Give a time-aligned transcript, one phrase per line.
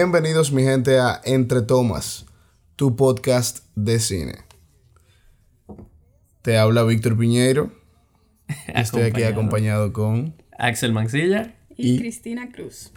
[0.00, 2.24] Bienvenidos mi gente a Entre Tomas,
[2.76, 4.34] tu podcast de cine.
[6.40, 7.72] Te habla Víctor Piñeiro.
[8.68, 12.92] Estoy aquí acompañado con Axel Mancilla y, Y- Cristina Cruz.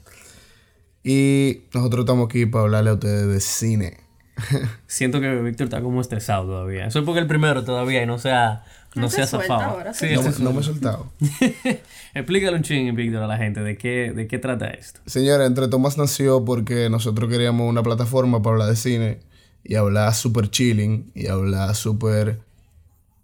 [1.04, 3.98] y nosotros estamos aquí para hablarle a ustedes de cine.
[4.86, 6.86] Siento que Víctor está como estresado todavía.
[6.86, 8.64] Eso es porque el primero todavía y no se ha,
[8.96, 9.72] no No se ha suelta zafado.
[9.78, 11.12] ahora, Sí, se No, me- es- no me he soltado.
[12.14, 15.00] Explícale un ching, Víctor, a la gente de qué, de qué trata esto.
[15.06, 19.20] Señores, Entre Tomas nació porque nosotros queríamos una plataforma para hablar de cine
[19.64, 22.42] y hablar super chilling y hablar super...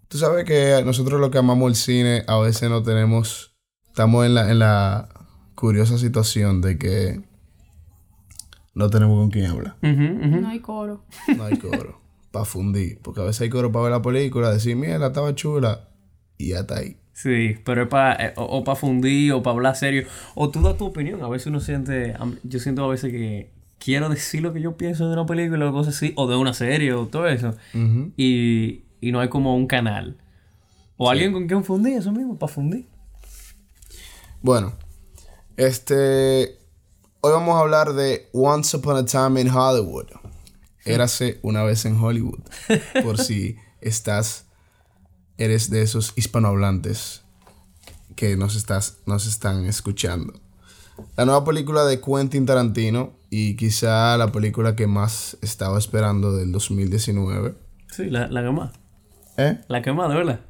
[0.08, 3.54] Tú sabes que nosotros lo que amamos el cine a veces no tenemos...
[3.88, 5.08] Estamos en la, en la
[5.54, 7.20] curiosa situación de que
[8.74, 9.76] no tenemos con quién hablar.
[9.82, 11.04] No hay coro.
[11.36, 12.00] No hay coro
[12.30, 13.00] para fundir.
[13.02, 15.88] Porque a veces hay coro para ver la película, decir, mira, estaba chula
[16.36, 16.96] y ya está ahí.
[17.12, 20.06] Sí, pero es para o, para fundir o para hablar serio.
[20.36, 21.20] O tú das tu opinión.
[21.22, 22.14] A veces uno siente.
[22.44, 25.72] Yo siento a veces que quiero decir lo que yo pienso de una película o
[25.72, 26.12] cosas así.
[26.14, 27.56] O de una serie o todo eso.
[28.16, 30.16] Y, y no hay como un canal.
[30.96, 32.86] O alguien con quien fundir, eso mismo, para fundir.
[34.40, 34.74] Bueno,
[35.56, 36.56] este.
[37.20, 40.06] Hoy vamos a hablar de Once Upon a Time in Hollywood.
[40.88, 42.40] Érase una vez en Hollywood.
[43.02, 44.46] Por si estás.
[45.36, 47.22] Eres de esos hispanohablantes
[48.16, 50.32] que nos, estás, nos están escuchando.
[51.16, 56.50] La nueva película de Quentin Tarantino y quizá la película que más estaba esperando del
[56.50, 57.54] 2019.
[57.92, 58.72] Sí, la, la que más.
[59.36, 59.60] ¿Eh?
[59.68, 60.40] La que más, de verdad.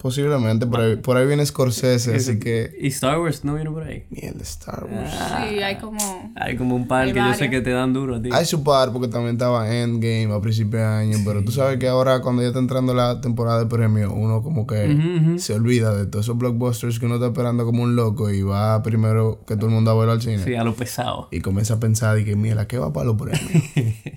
[0.00, 2.74] Posiblemente, por ahí, por ahí viene Scorsese, así que...
[2.80, 4.06] Y Star Wars no viene por ahí.
[4.08, 5.10] Mierda, Star Wars.
[5.12, 6.32] Sí, hay como.
[6.36, 8.30] Hay como un par que yo sé que te dan duro ti.
[8.32, 11.86] Hay su par porque también estaba Endgame a principios de año, pero tú sabes que
[11.86, 16.06] ahora cuando ya está entrando la temporada de premio, uno como que se olvida de
[16.06, 19.66] todos esos blockbusters que uno está esperando como un loco y va primero que todo
[19.66, 20.42] el mundo a verlo al cine.
[20.42, 21.28] Sí, a lo pesado.
[21.30, 23.64] Y comienza a pensar y que mira, ¿qué va para los premios?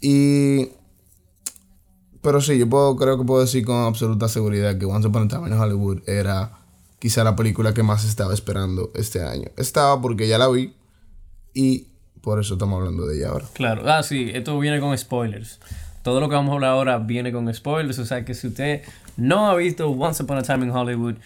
[0.00, 0.70] y...
[2.24, 5.28] Pero sí, yo puedo, creo que puedo decir con absoluta seguridad que Once Upon a
[5.28, 6.52] Time in Hollywood era
[6.98, 9.50] quizá la película que más estaba esperando este año.
[9.58, 10.72] Estaba porque ya la vi
[11.52, 11.88] y
[12.22, 13.44] por eso estamos hablando de ella ahora.
[13.52, 13.82] Claro.
[13.86, 15.60] Ah, sí, esto viene con spoilers.
[16.02, 17.98] Todo lo que vamos a hablar ahora viene con spoilers.
[17.98, 18.80] O sea que si usted
[19.18, 21.16] no ha visto Once Upon a Time in Hollywood,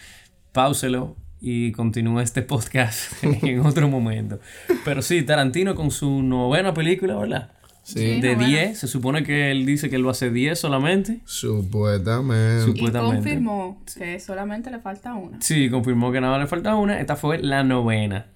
[0.51, 4.41] páuselo y continúe este podcast en otro momento.
[4.83, 7.51] Pero sí, Tarantino con su novena película, ¿verdad?
[7.93, 8.21] Sí.
[8.21, 8.47] De novena.
[8.47, 8.79] 10.
[8.79, 11.21] Se supone que él dice que él va a hacer 10 solamente.
[11.25, 12.63] Supuestamente.
[12.63, 13.15] Y Supuestamente.
[13.17, 15.41] confirmó que solamente le falta una.
[15.41, 16.99] Sí, confirmó que nada más le falta una.
[16.99, 18.27] Esta fue la novena.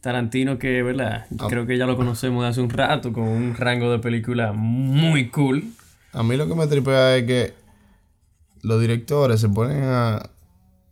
[0.00, 1.26] Tarantino que, ¿verdad?
[1.48, 5.28] Creo que ya lo conocemos de hace un rato con un rango de película muy
[5.28, 5.64] cool.
[6.12, 7.54] A mí lo que me tripea es que
[8.62, 10.16] los directores se ponen a,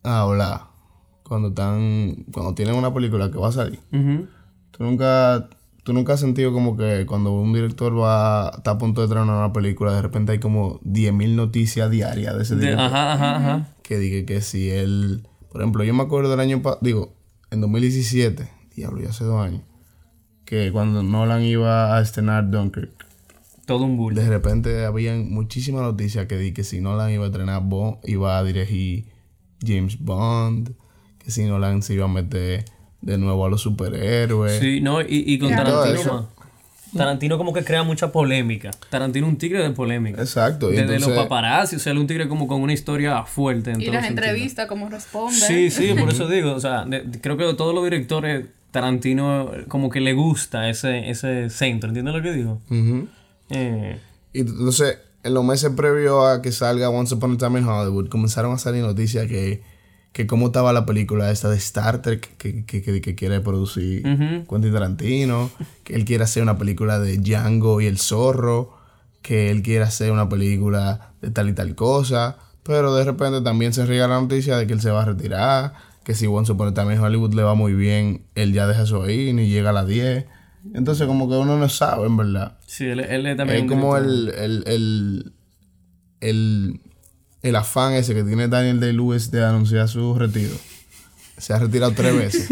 [0.05, 0.61] a hablar
[1.25, 3.81] cuando están cuando tienen una película que va a salir.
[3.91, 5.49] Tú nunca
[5.89, 9.25] tú nunca has sentido como que cuando un director va está a punto de traer
[9.25, 13.37] una película, de repente hay como 10.000 noticias diarias de ese De- director ajá, ajá,
[13.37, 13.69] ajá.
[13.83, 17.15] que diga que si él, por ejemplo, yo me acuerdo del año pa- digo,
[17.51, 19.63] en 2017, diablo, ya hace dos años,
[20.45, 22.93] que cuando Nolan iba a estrenar Dunkirk
[23.67, 24.15] Todo un bull.
[24.15, 28.37] de repente habían muchísimas noticias que di que si Nolan iba a entrenar Bond, iba
[28.37, 29.07] a dirigir
[29.67, 30.75] James Bond,
[31.19, 32.67] que si Nolan se iba a meter
[33.01, 34.59] de nuevo a los superhéroes.
[34.61, 36.29] Sí, no, y, y con Tarantino.
[36.97, 38.71] Tarantino como que crea mucha polémica.
[38.89, 40.23] Tarantino es un tigre de polémica.
[40.23, 40.69] Exacto.
[40.69, 43.73] Y Desde entonces, los paparazzi, o sea, un tigre como con una historia fuerte.
[43.73, 45.37] En Y las entrevistas, cómo responde.
[45.37, 49.51] Sí, sí, por eso digo, o sea, de- creo que de todos los directores, Tarantino
[49.69, 52.61] como que le gusta ese, ese centro, ¿entiendes lo que digo?
[52.71, 53.09] Ujú.
[53.51, 53.99] Eh,
[54.33, 58.09] Y entonces, en los meses previos a que salga Once Upon a Time in Hollywood,
[58.09, 59.63] comenzaron a salir noticias que,
[60.13, 64.03] que cómo estaba la película esta de Star Trek que, que, que, que quiere producir.
[64.03, 65.51] Quentin Tarantino,
[65.85, 68.77] que él quiere hacer una película de Django y el zorro,
[69.23, 73.73] que él quiere hacer una película de tal y tal cosa, pero de repente también
[73.73, 75.75] se riega la noticia de que él se va a retirar,
[76.05, 79.33] que si a Time in Hollywood le va muy bien, él ya deja eso ahí,
[79.33, 80.25] ni llega a las 10.
[80.75, 82.59] Entonces como que uno no sabe, en verdad.
[82.67, 83.65] sí, él, él también...
[83.65, 85.33] Es como el, el,
[86.21, 86.81] el,
[87.43, 90.55] el afán ese que tiene Daniel Day-Lewis de anunciar su retiro.
[91.37, 92.51] Se ha retirado tres veces.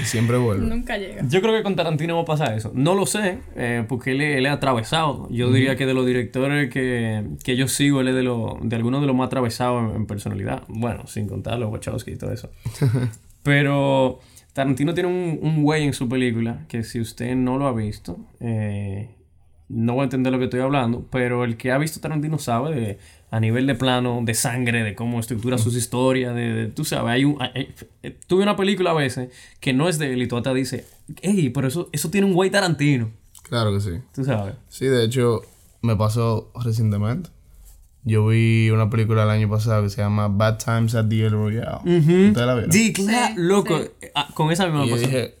[0.00, 0.66] y siempre vuelve.
[0.66, 1.22] Nunca llega.
[1.28, 2.70] Yo creo que con Tarantino va a pasar eso.
[2.74, 5.28] No lo sé, eh, porque él, es- él es atravesado.
[5.30, 8.76] Yo diría que de los directores que, que yo sigo, él es de, lo, de
[8.76, 10.62] algunos de los más atravesados en, en personalidad.
[10.68, 12.50] Bueno, sin contar los Wachowski y todo eso.
[13.42, 14.20] Pero
[14.52, 18.18] Tarantino tiene un, un güey en su película que si usted no lo ha visto,
[18.40, 19.08] eh,
[19.68, 22.74] no va a entender lo que estoy hablando, pero el que ha visto Tarantino sabe
[22.74, 22.98] de,
[23.30, 27.10] a nivel de plano, de sangre, de cómo estructura sus historias, de, de- tú sabes,
[27.12, 29.30] hay un, hay- hay- tuve una película a veces
[29.60, 30.86] que no es de él y tú hasta dices,
[31.22, 33.10] hey, pero eso, eso tiene un güey Tarantino,
[33.42, 33.90] Claro que sí.
[34.14, 34.54] tú sabes.
[34.68, 35.42] Sí, de hecho,
[35.82, 37.30] me pasó recientemente.
[38.04, 41.32] Yo vi una película el año pasado que se llama Bad Times at the El
[41.32, 41.78] Royale.
[41.84, 42.72] ¿Ustedes la vieron?
[42.72, 44.08] Sí, claro, loco, sí.
[44.14, 45.37] ah, con esa misma Y yo dije, "Pff,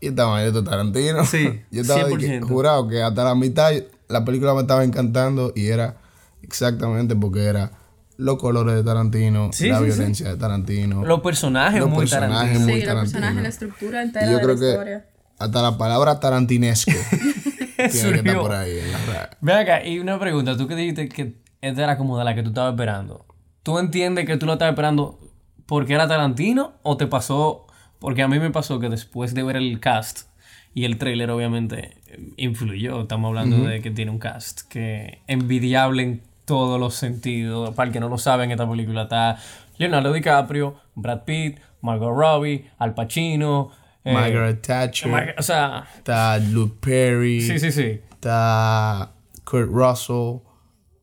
[0.00, 1.24] y esta vaina de Tarantino.
[1.24, 2.48] Sí, yo estaba de que, 100%.
[2.48, 3.70] jurado que hasta la mitad
[4.08, 5.96] la película me estaba encantando y era
[6.42, 7.72] exactamente porque era
[8.18, 9.90] los colores de Tarantino, Sí, la sí, sí.
[9.90, 11.04] violencia de Tarantino.
[11.04, 12.66] Los personajes Los muy personajes Tarantino.
[12.66, 15.06] muy Sí, los personajes, la estructura y entera yo de creo la que historia.
[15.38, 18.40] hasta la palabra tarantinesco tiene que estar Surgió.
[18.40, 19.30] por ahí en la.
[19.40, 22.42] Ve acá, y una pregunta, tú que dijiste que esta era como de la que
[22.42, 23.26] tú estabas esperando.
[23.62, 25.18] ¿Tú entiendes que tú lo estabas esperando
[25.66, 27.65] porque era Tarantino o te pasó?
[27.98, 30.28] Porque a mí me pasó que después de ver el cast
[30.74, 31.96] y el trailer obviamente
[32.36, 33.02] influyó.
[33.02, 37.74] Estamos hablando de que tiene un cast que envidiable en todos los sentidos.
[37.74, 39.38] Para el que no lo sabe, en esta película está
[39.78, 43.70] Leonardo DiCaprio, Brad Pitt, Margot Robbie, Al Pacino.
[44.04, 48.00] eh, Margaret Thatcher, Mar- o sea, está Luke Perry, sí, sí, sí.
[48.12, 49.10] está
[49.44, 50.38] Kurt Russell,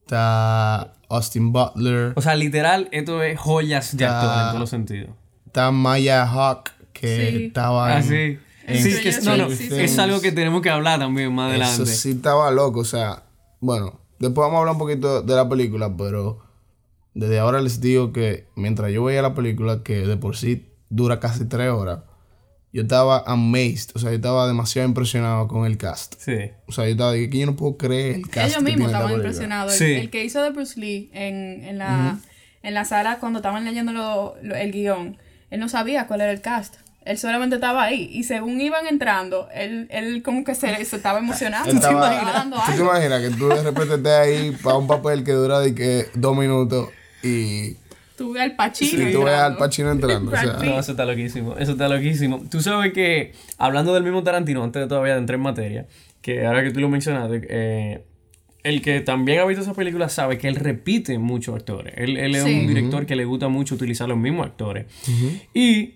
[0.05, 5.09] está Austin Butler, O sea, literal, esto es joyas de actor en todos los sentidos.
[5.45, 6.71] está Maya Hawk,
[7.07, 7.45] que Sí.
[7.45, 8.39] estaba Ah, en- sí.
[8.67, 11.63] en Sí, que es, no, no, es algo que tenemos que hablar también más Eso
[11.63, 11.91] adelante.
[11.91, 13.23] sí estaba loco, o sea,
[13.59, 16.39] bueno, después vamos a hablar un poquito de la película, pero
[17.13, 21.19] desde ahora les digo que mientras yo veía la película, que de por sí dura
[21.19, 21.99] casi tres horas,
[22.71, 26.15] yo estaba amazed, o sea, yo estaba demasiado impresionado con el cast.
[26.17, 26.37] Sí.
[26.65, 28.47] O sea, yo estaba de que yo no puedo creer el cast.
[28.49, 29.73] Ellos que mismos estaban impresionados.
[29.73, 29.93] El- Sí.
[29.93, 32.17] El, que hizo de Bruce Lee en, en, la,
[32.63, 35.17] en la sala cuando estaban leyendo lo- lo- el guion,
[35.51, 36.77] él no sabía cuál era el cast.
[37.05, 38.09] Él solamente estaba ahí.
[38.13, 41.69] Y según iban entrando, él, él como que se, se estaba emocionando.
[41.69, 44.77] Él estaba- se estaba dando ¿Tú te imaginas que tú de repente estés ahí para
[44.77, 46.89] un papel que dura de que dos minutos
[47.23, 47.75] y,
[48.17, 49.11] Tuve al Pachino.
[49.11, 49.57] tú ves al.
[49.57, 50.31] Pacino entrando?
[50.31, 50.53] O sea.
[50.53, 51.55] No, eso está loquísimo.
[51.57, 52.43] Eso está loquísimo.
[52.49, 55.87] Tú sabes que, hablando del mismo Tarantino, antes de todavía de entrar en materia,
[56.21, 58.03] que ahora que tú lo mencionaste, eh,
[58.63, 61.95] el que también ha visto esa película sabe que él repite muchos actores.
[61.97, 62.53] Él, él es Sí.
[62.53, 64.85] un director que le gusta mucho utilizar los mismos actores.
[65.53, 65.95] Y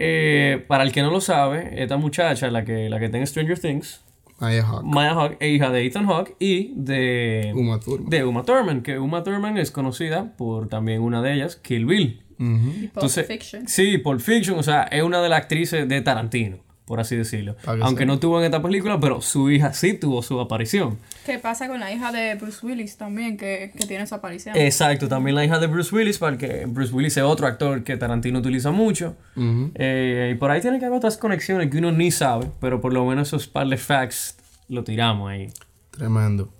[0.00, 3.26] eh, para el que no lo sabe, esta muchacha, la que, la que está en
[3.26, 4.02] Stranger Things,
[4.38, 8.08] Maya Hawk, Maya Hawke, es hija de Ethan Hawke y de Uma Thurman.
[8.08, 12.22] de Uma Thurman, que Uma Thurman es conocida por también una de ellas, Kill Bill.
[12.38, 12.46] Ujú.
[12.46, 13.68] Y Pulp Entonces, Fiction.
[13.68, 16.56] Sí, Pulp Fiction, o sea, es una de las actrices de Tarantino,
[16.90, 17.54] por así decirlo.
[17.82, 20.98] Aunque no tuvo en esta película, pero su hija sí tuvo su aparición.
[21.24, 24.56] ¿Qué pasa con la hija de Bruce Willis también, que, que tiene su aparición?
[24.56, 28.40] Exacto, también la hija de Bruce Willis, porque Bruce Willis es otro actor que Tarantino
[28.40, 29.14] utiliza mucho.
[29.36, 32.92] Eh, y por ahí tiene que haber otras conexiones que uno ni sabe, pero por
[32.92, 34.36] lo menos esos par de facts
[34.66, 35.46] lo tiramos ahí.
[35.92, 36.52] Tremendo.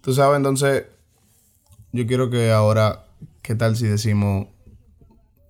[0.00, 0.86] Tú sabes, entonces,
[1.92, 3.04] yo quiero que ahora,
[3.42, 4.48] ¿qué tal si decimos,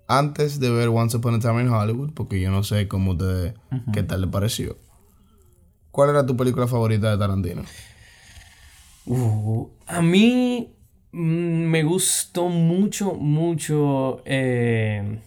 [0.07, 3.53] antes de ver Once Upon a Time in Hollywood, porque yo no sé cómo te,
[3.93, 4.77] qué tal le pareció,
[5.91, 7.63] ¿cuál era tu película favorita de Tarantino?
[9.05, 10.73] Uh, a mí
[11.11, 14.21] mm, me gustó mucho, mucho.
[14.25, 15.19] Eh,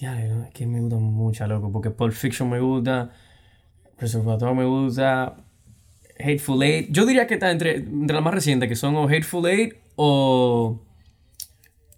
[0.00, 3.10] es que me gusta mucho, loco, porque Pulp Fiction me gusta,
[3.98, 5.36] Reservoir me gusta,
[6.18, 6.88] Hateful Eight.
[6.90, 10.80] Yo diría que está entre, entre las más recientes, que son o Hateful Eight o.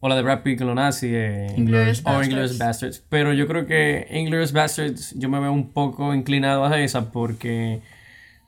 [0.05, 1.11] O la de Brad Pitt con los nazis.
[1.15, 2.59] Eh, Inglourious o Inglourious.
[2.59, 3.05] Bastards.
[3.09, 7.81] Pero yo creo que Inglourious Bastards yo me veo un poco inclinado a esa porque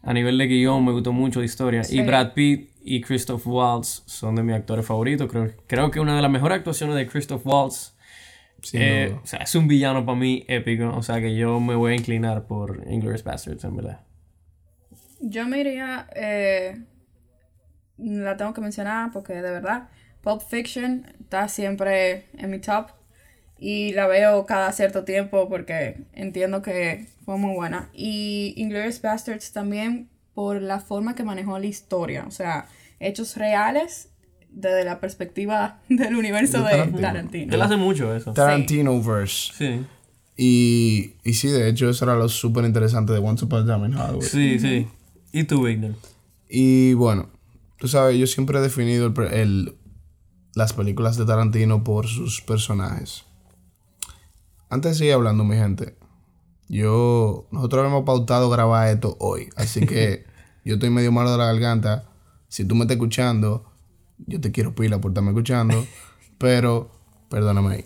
[0.03, 1.85] a nivel de guion me gustó mucho la historia.
[1.85, 2.01] Sí.
[2.01, 5.31] Y Brad Pitt y Christoph Waltz son de mis actores favoritos.
[5.31, 7.95] Creo, creo que una de las mejores actuaciones de Christoph Waltz
[8.73, 10.89] eh, o sea, es un villano para mí épico.
[10.97, 14.01] O sea que yo me voy a inclinar por Inglourious Bastards, en verdad.
[15.21, 16.83] Yo me iría, eh,
[17.99, 19.89] la tengo que mencionar porque de verdad,
[20.25, 22.87] Pulp Fiction está siempre en mi top
[23.59, 27.91] y la veo cada cierto tiempo porque entiendo que fue muy buena.
[27.95, 32.67] Y Inglourious Bastards también por la forma que manejó la historia, o sea,
[32.99, 34.09] hechos reales
[34.51, 37.01] desde la perspectiva del universo De de Tarantino.
[37.01, 37.55] Tarantino.
[37.55, 38.33] Él hace mucho eso.
[38.33, 39.53] Tarantino verse.
[39.55, 39.87] Sí,
[40.37, 43.89] Y, y sí, de hecho, eso era lo súper interesante de Once Upon a Time
[43.89, 44.23] in Hollywood.
[44.25, 44.89] sí, sí.
[45.33, 45.93] ¿Y tú, Igor?
[46.49, 47.29] Y bueno,
[47.79, 49.75] tú sabes, yo siempre he definido el el-
[50.55, 53.25] las películas de Tarantino por sus personajes.
[54.71, 55.97] Antes de seguir hablando, mi gente,
[56.69, 60.25] yo, nosotros hemos pautado grabar esto hoy, así que
[60.65, 62.05] yo estoy medio malo de la garganta.
[62.49, 63.65] Si tú me estás escuchando,
[64.27, 65.85] yo te quiero pila por estarme escuchando,
[66.39, 66.91] pero
[67.29, 67.85] perdóname ahí.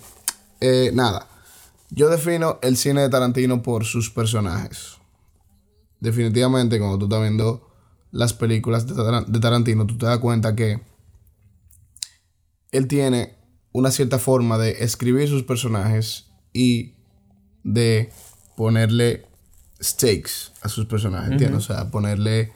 [0.60, 1.26] Eh, nada,
[1.90, 4.98] yo defino el cine de Tarantino por sus personajes
[6.00, 7.68] definitivamente cuando tú estás viendo
[8.12, 10.80] las películas de, Tar- de Tarantino, tú te das cuenta que
[12.72, 13.37] él tiene
[13.72, 16.94] una cierta forma de escribir sus personajes y
[17.62, 18.10] de
[18.56, 19.26] ponerle
[19.82, 21.64] stakes a sus personajes, ¿entiendes?
[21.68, 22.52] O sea, ponerle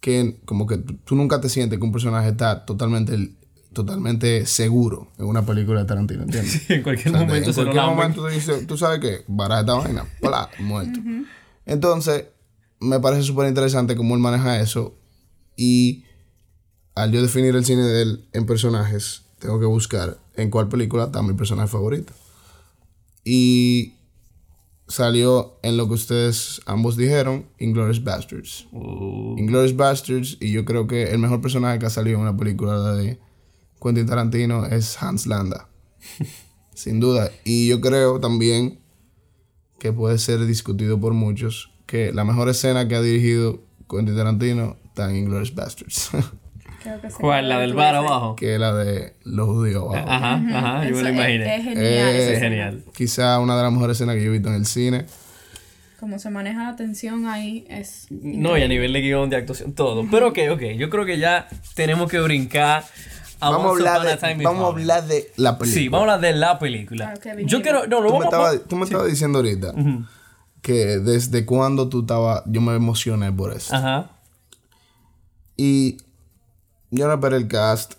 [0.00, 3.36] que como que tú, nunca te sientes que un personaje está totalmente
[3.72, 6.62] totalmente seguro en una película de Tarantino, ¿entiendes?
[6.70, 9.60] en cualquier O sea, momento en se cualquier momento tú dices, tú sabes que baraja
[9.60, 10.50] esta vaina, ¡plá!
[10.58, 11.00] muerto.
[11.64, 12.26] Entonces,
[12.80, 14.98] me parece súper interesante cómo él maneja eso.
[15.56, 16.04] Y
[16.94, 21.04] al yo definir el cine de él en personajes, tengo que buscar en cuál película
[21.04, 22.12] está mi personaje favorito.
[23.24, 23.94] Y
[24.86, 28.68] salió en lo que ustedes ambos dijeron, Inglourious Bastards.
[28.70, 32.36] Uh, Inglourious Bastards, y yo creo que el mejor personaje que ha salido en una
[32.36, 33.18] película de
[33.82, 35.68] Quentin Tarantino es Hans Landa.
[36.74, 37.32] Sin duda.
[37.44, 38.78] Y yo creo también
[39.80, 44.76] que puede ser discutido por muchos que la mejor escena que ha dirigido Quentin Tarantino
[44.84, 46.10] está en Inglourious Bastards.
[46.82, 47.08] Creo que.
[47.08, 47.48] ¿Cuál?
[47.48, 48.36] ¿La del bar abajo?
[48.36, 50.08] que es la de los judíos abajo.
[50.10, 51.56] Ajá, ajá, yo me lo es- imaginé.
[51.56, 51.84] Es, genial.
[51.86, 52.84] Eh, es genial.
[52.94, 55.06] Quizá una de las mejores escenas que yo he visto en el cine.
[56.00, 58.08] Como se maneja la tensión ahí es...
[58.10, 60.04] No, y a nivel de guion, de actuación, todo.
[60.10, 60.62] Pero ok, ok.
[60.76, 61.46] Yo creo que ya
[61.76, 62.84] tenemos que brincar
[63.38, 65.80] a Vamos a, hablar de, vamos a hablar de la película.
[65.80, 67.14] Sí, vamos a hablar de la película.
[67.14, 67.86] Claro, Yo quiero.
[67.86, 68.26] No, lo tú me, vamos a.
[68.26, 69.74] estabas, tú me estabas diciendo ahorita
[70.60, 73.74] que desde cuando tú estabas, yo me emocioné por eso.
[73.74, 74.10] Ajá.
[75.56, 75.98] Y
[76.92, 77.94] yo no esperé el cast.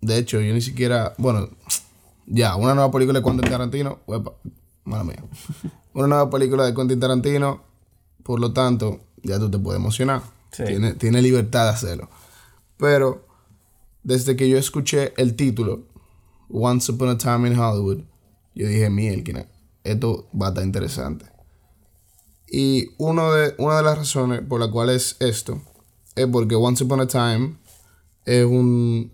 [0.00, 1.14] De hecho, yo ni siquiera.
[1.18, 1.48] Bueno,
[2.26, 3.98] ya, una nueva película de Quentin Tarantino.
[4.06, 4.34] Uepa,
[4.84, 5.24] mala mía.
[5.94, 7.64] Una nueva película de Quentin Tarantino.
[8.22, 10.20] Por lo tanto, ya tú te puedes emocionar.
[10.52, 10.64] Sí.
[10.64, 12.10] Tiene, tiene libertad de hacerlo.
[12.76, 13.26] Pero,
[14.02, 15.86] desde que yo escuché el título,
[16.50, 18.02] Once Upon a Time in Hollywood,
[18.54, 19.46] yo dije, mielquina,
[19.82, 21.24] esto va a estar interesante.
[22.46, 25.62] Y uno de, una de las razones por las cuales esto
[26.14, 27.56] es porque Once Upon a Time
[28.26, 29.12] es un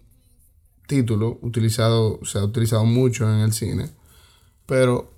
[0.88, 3.90] título utilizado, se ha utilizado mucho en el cine,
[4.66, 5.12] pero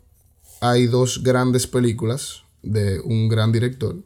[0.60, 3.96] hay dos grandes películas de un gran director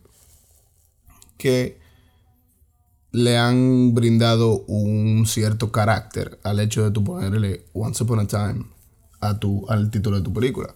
[1.37, 1.79] que
[3.13, 8.67] le han brindado un cierto carácter al hecho de tu ponerle Once Upon a Time
[9.21, 10.75] a tu, al título de tu película.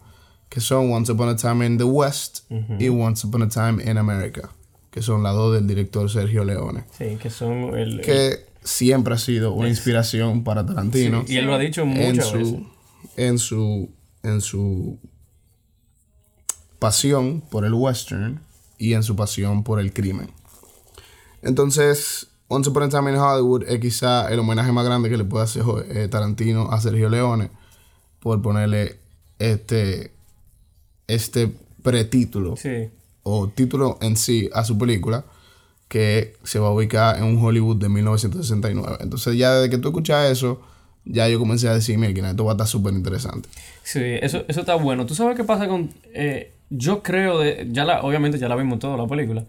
[0.49, 3.99] Que son Once Upon a Time in the West y Once Upon a Time in
[3.99, 4.51] America.
[4.91, 6.85] Que son las dos del director Sergio Leone.
[6.97, 8.01] Sí, que son el.
[8.03, 11.25] Que siempre ha sido una inspiración para Tarantino.
[11.27, 12.49] y él lo ha dicho en muchas veces.
[12.49, 12.67] su,
[13.17, 13.91] en su
[14.23, 14.99] en su
[16.79, 18.41] pasión por el western
[18.79, 20.31] y en su pasión por el crimen.
[21.43, 25.25] Entonces, Once Upon a Time in Hollywood es quizá el homenaje más grande que le
[25.25, 27.51] puede hacer eh, Tarantino a Sergio Leone
[28.21, 28.99] por ponerle
[29.39, 30.13] este
[31.09, 31.53] este
[31.83, 32.91] pretítulo Sí.
[33.25, 35.25] o título en sí a su película
[35.93, 38.97] que se va a ubicar en un Hollywood de 1969.
[39.01, 40.63] Entonces ya desde que tú escuchas eso,
[41.05, 43.47] ya yo comencé a decir, mira, esto va a estar súper interesante.
[43.83, 45.05] Sí, eso, eso está bueno.
[45.05, 45.91] ¿Tú sabes qué pasa con...?
[46.15, 49.45] eh, yo creo, de, ya la, obviamente ya la vimos toda la película.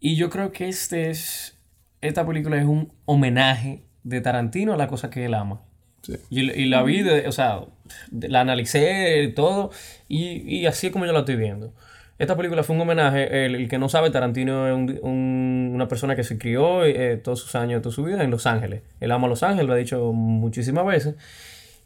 [0.00, 1.54] Y yo creo que este es...
[2.02, 5.62] Esta película es un homenaje de Tarantino a la cosa que él ama.
[6.02, 6.12] Sí.
[6.28, 7.60] Y, y la vi, de- o sea,
[8.10, 9.70] de- la analicé todo,
[10.08, 11.72] y, y así es como yo la estoy viendo.
[12.18, 15.86] Esta película fue un homenaje, el, el que no sabe, Tarantino es un- un- una
[15.86, 18.82] persona que se crió eh, todos sus años, toda su vida en Los Ángeles.
[19.00, 21.14] Él ama Los Ángeles, lo ha dicho muchísimas veces.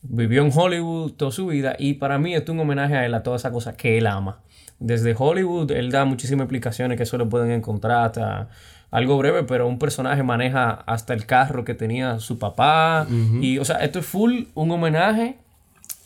[0.03, 3.15] Vivió en Hollywood toda su vida y para mí esto es un homenaje a él,
[3.15, 4.41] a toda esa cosa que él ama.
[4.81, 8.49] Desde Hollywood, él da muchísimas explicaciones que eso lo pueden encontrar hasta
[8.91, 13.07] algo breve, pero un personaje maneja hasta el carro que tenía su papá.
[13.43, 15.37] Y, o sea, esto es full un homenaje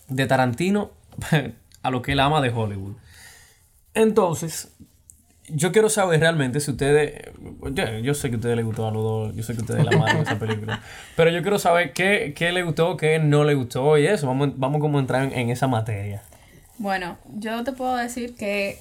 [0.08, 0.90] de Tarantino
[1.82, 2.96] a lo que él ama de Hollywood.
[3.96, 4.72] Entonces,
[5.48, 7.30] yo quiero saber realmente si ustedes.
[7.72, 9.62] Yo, yo sé que a ustedes les gustó a los dos, yo sé que a
[9.62, 10.82] ustedes la amaron esa película.
[11.16, 14.26] Pero yo quiero saber qué, qué le gustó, qué no le gustó y eso.
[14.26, 16.22] Vamos, vamos como a entrar en, en esa materia.
[16.78, 18.78] Bueno, yo te puedo decir que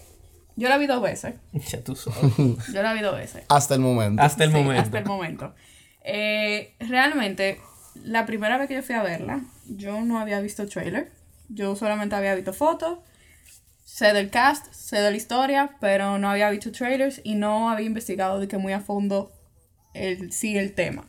[0.57, 1.35] yo la vi dos veces.
[1.53, 2.19] Ya tú sabes.
[2.73, 3.43] Yo la vi dos veces.
[3.47, 4.21] Hasta el momento.
[4.21, 4.81] Hasta el Sí, momento.
[4.81, 5.53] Hasta el momento.
[6.03, 7.61] Eh, realmente,
[8.03, 11.11] la primera vez que yo fui a verla, yo no había visto trailer.
[11.49, 12.99] Yo solamente había visto fotos.
[13.85, 17.85] Sé del cast, sé de la historia, pero no había visto trailers y no había
[17.85, 19.31] investigado de que muy a fondo
[19.93, 21.05] el, sí el tema.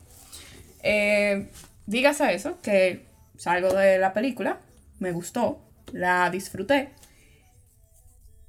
[0.83, 1.49] Eh,
[1.87, 3.05] dígase eso, que
[3.35, 4.59] salgo de la película,
[4.99, 5.59] me gustó,
[5.91, 6.91] la disfruté.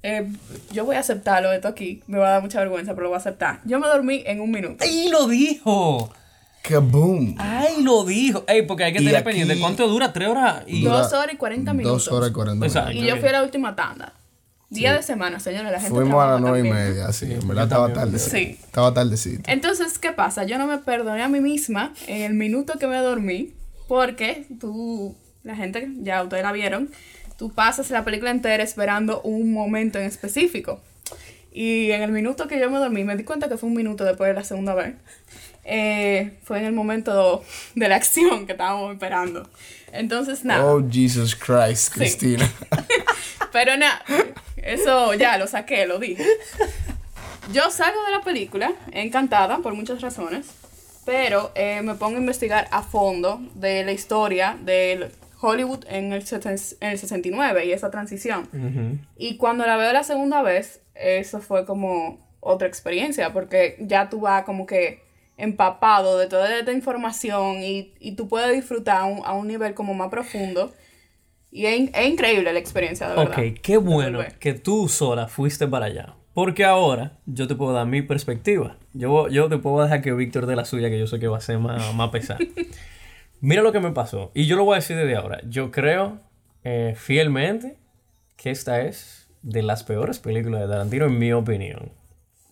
[0.03, 0.31] Eh,
[0.71, 3.15] yo voy a aceptarlo esto aquí, me va a dar mucha vergüenza, pero lo voy
[3.15, 3.61] a aceptar.
[3.65, 4.83] Yo me dormí en un minuto.
[4.83, 6.13] ¡Ay, lo dijo!
[6.61, 7.35] ¡Kaboom!
[7.39, 8.45] ¡Ay, lo dijo!
[8.47, 9.59] Ey, porque hay que Y tener aquí- pendiente.
[9.59, 10.13] ¿Cuánto dura?
[10.13, 10.63] ¿Tres horas?
[10.67, 10.83] Y...
[10.83, 12.05] Dura Dos horas y 40 minutos.
[12.05, 12.91] Dos horas y cuarenta Exacto.
[12.91, 14.13] Y yo fui a la última tanda.
[14.69, 17.31] Día de semana, señores, la gente Fuimos a las nueve y media, sí.
[17.33, 18.19] En verdad estaba tarde.
[18.19, 18.57] Sí.
[18.63, 19.49] Estaba tardecito.
[19.49, 20.43] Entonces, ¿qué pasa?
[20.43, 23.53] Yo no me perdoné a mí misma en el minuto que me dormí,
[23.87, 26.91] porque tú, la gente, ya ustedes la vieron,
[27.37, 30.79] tú pasas la película entera esperando un momento en específico.
[31.51, 34.03] Y en el minuto que yo me dormí, me di cuenta que fue un minuto
[34.03, 34.93] después de la segunda vez.
[35.63, 39.49] eh, fue en el momento de la acción que estábamos esperando.
[39.91, 40.63] Entonces, nada.
[40.63, 42.47] Oh, Jesus Christ, Cristina.
[43.51, 44.03] Pero nada,
[44.73, 46.25] eso ya lo saqué, lo dije.
[47.51, 50.47] Yo salgo de la película encantada por muchas razones,
[51.05, 55.11] pero eh, me pongo a investigar a fondo de la historia del
[55.41, 59.01] Hollywood en el, en el 69 y esa transición.
[59.17, 64.21] Y cuando la veo la segunda vez, eso fue como otra experiencia, porque ya tú
[64.21, 65.01] vas como que
[65.37, 69.73] empapado de toda esta información y, y tú puedes disfrutar a un, a un nivel
[69.73, 70.71] como más profundo.
[71.51, 73.39] Y es, es increíble la experiencia, de verdad.
[73.39, 76.15] Ok, qué bueno que tú sola fuiste para allá.
[76.33, 78.77] Porque ahora yo te puedo dar mi perspectiva.
[78.93, 81.37] Yo, yo te puedo dejar que Víctor dé la suya, que yo sé que va
[81.37, 82.39] a ser más, más pesada.
[83.41, 84.31] Mira lo que me pasó.
[84.33, 85.41] Y yo lo voy a decir desde ahora.
[85.47, 86.19] Yo creo
[86.63, 87.77] eh, fielmente
[88.37, 91.91] que esta es de las peores películas de Tarantino, en mi opinión.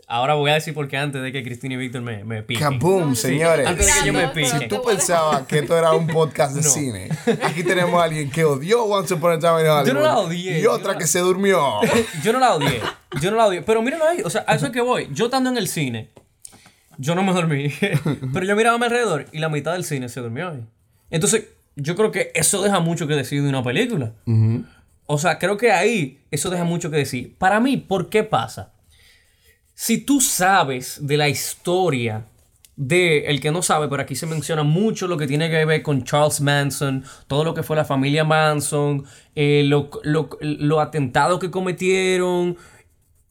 [0.10, 2.80] Ahora voy a decir porque antes de que Cristina y Víctor me, me piquen.
[2.80, 3.68] Kaboom, señores.
[3.68, 4.54] Antes de que yo me no, pique.
[4.54, 7.10] no, Si tú pensabas que esto era un podcast de cine,
[7.44, 9.86] aquí tenemos a alguien que odió Once Upon a Time in Hollywood.
[9.88, 11.82] Yo no la odié, Y yo otra no que la- se durmió.
[12.24, 12.80] Yo no la odié.
[13.22, 13.62] Yo no la odié.
[13.64, 14.22] Pero mírenlo ahí.
[14.24, 15.10] O sea, a eso es que voy.
[15.12, 16.08] Yo estando en el cine,
[16.98, 17.70] yo no me dormí.
[18.34, 20.64] Pero yo miraba a mi alrededor y la mitad del cine se durmió ahí.
[21.12, 24.14] Entonces, yo creo que eso deja mucho que decir de una película.
[25.06, 27.36] O sea, creo que ahí eso deja mucho que decir.
[27.38, 28.72] Para mí, ¿por qué pasa?
[29.80, 32.26] Si tú sabes de la historia
[32.76, 35.84] de el que no sabe, pero aquí se menciona mucho lo que tiene que ver
[35.84, 39.06] con Charles Manson, todo lo que fue la familia Manson,
[39.36, 42.58] eh, lo, lo, lo atentado que cometieron.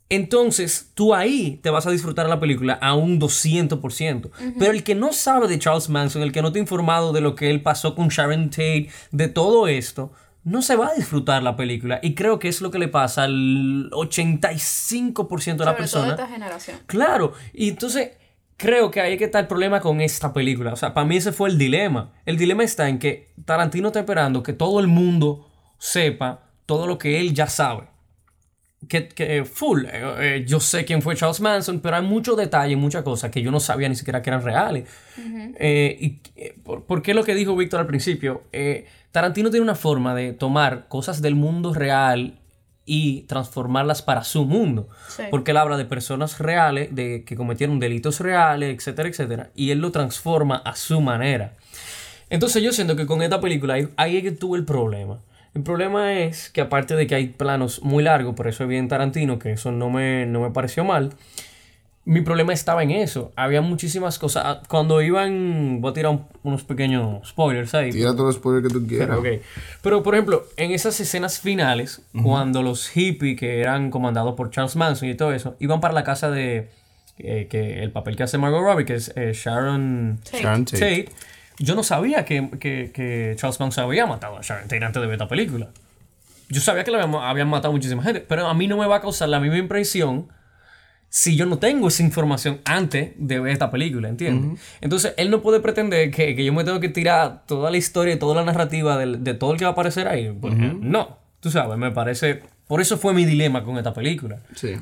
[0.08, 4.30] Entonces, tú ahí te vas a disfrutar la película a un 200%.
[4.56, 7.22] Pero el que no sabe de Charles Manson, el que no te ha informado de
[7.22, 10.12] lo que él pasó con Sharon Tate, de todo esto,
[10.46, 11.98] no se va a disfrutar la película.
[12.04, 16.14] Y creo que es lo que le pasa al 85% de la persona.
[16.14, 16.78] todo esta generación.
[16.86, 18.12] Claro, y entonces
[18.56, 20.72] creo que ahí que está el problema con esta película.
[20.72, 22.12] O sea, para mí ese fue el dilema.
[22.24, 26.96] El dilema está en que Tarantino está esperando que todo el mundo sepa todo lo
[26.96, 27.88] que él ya sabe.
[28.88, 32.78] Que, que, full, eh, eh, yo sé quién fue Charles Manson, pero hay muchos detalles,
[32.78, 34.88] muchas cosas que yo no sabía ni siquiera que eran reales.
[35.58, 38.44] Eh, y, eh, por, por qué lo que dijo Víctor al principio?
[38.52, 42.38] Eh, Tarantino tiene una forma de tomar cosas del mundo real
[42.84, 44.90] y transformarlas para su mundo.
[45.08, 45.22] Sí.
[45.30, 49.48] Porque él habla de personas reales, de que cometieron delitos reales, etcétera, etcétera.
[49.54, 51.54] Y él lo transforma a su manera.
[52.28, 55.18] Entonces yo siento que con esta película ahí, ahí es que tuve el problema.
[55.54, 58.86] El problema es que aparte de que hay planos muy largos, por eso es bien
[58.86, 61.14] Tarantino, que eso no me, no me pareció mal.
[62.08, 63.32] Mi problema estaba en eso.
[63.34, 64.42] Había muchísimas cosas.
[64.46, 65.80] Ah, Cuando iban...
[65.80, 67.90] Voy a tirar un- unos pequeños spoilers ahí.
[67.90, 69.18] Tira todos los spoilers que tú quieras.
[69.18, 69.26] Ok.
[69.82, 74.76] Pero, por ejemplo, en esas escenas finales, cuando los hippies que eran comandados por Charles
[74.76, 76.70] Manson y todo eso, iban para la casa de...
[77.18, 80.42] eh, que el papel que hace Margot Robbie, que es eh, Sharon Tate.
[80.44, 80.78] Sharon Tate.
[80.78, 81.16] Tate,
[81.58, 85.06] yo no sabía que, que, que Charles Manson había matado a Sharon Tate antes de
[85.08, 85.70] ver esta película.
[86.50, 88.86] Yo sabía que le habían, habían matado a muchísima gente, pero a mí no me
[88.86, 90.28] va a causar la misma impresión
[91.18, 94.60] si yo no tengo esa información antes de ver esta película, ¿entiendes?
[94.82, 98.12] Entonces, él no puede pretender que, que yo me tengo que tirar toda la historia
[98.12, 100.30] y toda la narrativa del- de, todo el que va a aparecer ahí.
[100.82, 102.42] No, tú sabes, me parece...
[102.68, 104.40] Por eso fue mi dilema con esta película.
[104.56, 104.74] Sí.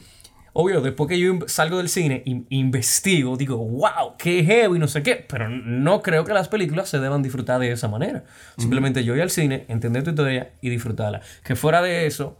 [0.54, 5.04] Obvio, después que yo salgo del cine, in- investigo, digo, wow, qué heavy, no sé
[5.04, 5.24] qué.
[5.28, 8.24] Pero no creo que las películas se deban disfrutar de esa manera.
[8.58, 11.20] Simplemente yo ir al cine, entender tu historia y disfrutarla.
[11.44, 12.38] Que fuera de eso,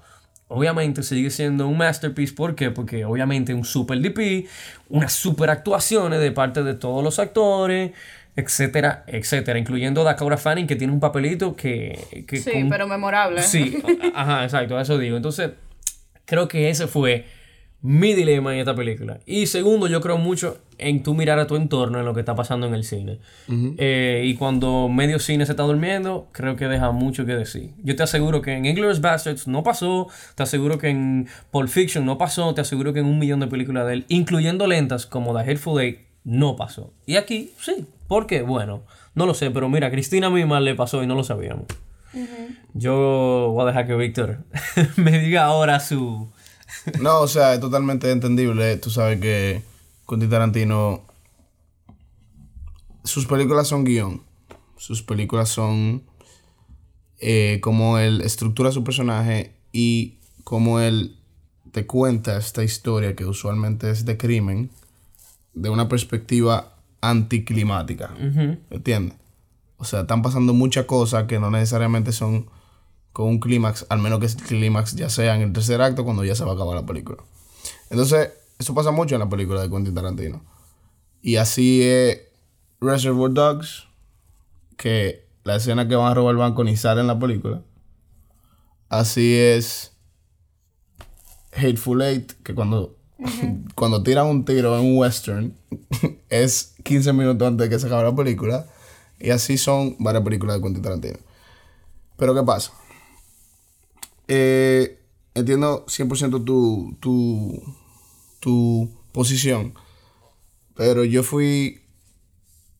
[0.48, 2.34] obviamente sigue siendo un masterpiece.
[2.34, 2.70] ¿Por qué?
[2.70, 4.46] Porque obviamente un super DP,
[4.88, 7.92] unas super actuaciones de parte de todos los actores,
[8.36, 9.58] etcétera, etcétera.
[9.58, 12.24] Incluyendo a Dakota Fanning, que tiene un papelito que...
[12.26, 13.42] que Sí, con- pero memorable.
[13.42, 13.78] Sí,
[14.14, 15.16] ajá, exacto, eso digo.
[15.16, 15.50] Entonces,
[16.24, 17.26] creo que ese fue
[17.84, 19.20] mi dilema en esta película.
[19.26, 22.34] Y segundo, yo creo mucho en tú mirar a tu entorno, en lo que está
[22.34, 23.18] pasando en el cine.
[23.76, 27.72] Eh, y cuando medio cine se está durmiendo, creo que deja mucho que decir.
[27.82, 32.06] Yo te aseguro que en Inglourious Bastards no pasó, te aseguro que en Pulp Fiction
[32.06, 35.36] no pasó, te aseguro que en un millón de películas de él, incluyendo lentas como
[35.36, 36.94] The Hateful Eight, no pasó.
[37.04, 37.86] Y aquí, sí.
[38.08, 38.40] ¿Por qué?
[38.40, 41.66] Bueno, no lo sé, pero mira, a Cristina misma le pasó y no lo sabíamos.
[42.72, 44.38] Yo voy a dejar que Víctor
[44.96, 46.32] me diga ahora su...
[47.00, 48.76] No, o sea, es totalmente entendible.
[48.76, 49.62] Tú sabes que
[50.08, 51.02] Quentin Tarantino.
[53.04, 54.22] Sus películas son guion.
[54.76, 56.02] Sus películas son.
[57.20, 61.16] eh, como él estructura su personaje y como él
[61.72, 64.70] te cuenta esta historia que usualmente es de crimen
[65.54, 68.10] de una perspectiva anticlimática.
[68.70, 69.16] ¿Entiendes?
[69.78, 72.46] O sea, están pasando muchas cosas que no necesariamente son
[73.14, 76.24] con un clímax, al menos que el clímax ya sea en el tercer acto cuando
[76.24, 77.22] ya se va a acabar la película.
[77.88, 80.42] Entonces, eso pasa mucho en la película de Quentin Tarantino.
[81.22, 82.22] Y así es
[82.80, 83.86] Reservoir Dogs,
[84.76, 87.62] que la escena que van a robar el banco ni sale en la película.
[88.88, 89.92] Así es
[91.52, 92.96] Hateful Eight, que cuando,
[93.76, 95.54] cuando tiran un tiro en un western
[96.30, 98.66] es 15 minutos antes de que se acabe la película.
[99.20, 101.18] Y así son varias películas de Quentin Tarantino.
[102.16, 102.72] Pero ¿qué pasa?
[104.28, 105.00] Eh,
[105.34, 107.62] entiendo 100% tu, tu,
[108.40, 109.74] tu posición.
[110.74, 111.80] Pero yo fui...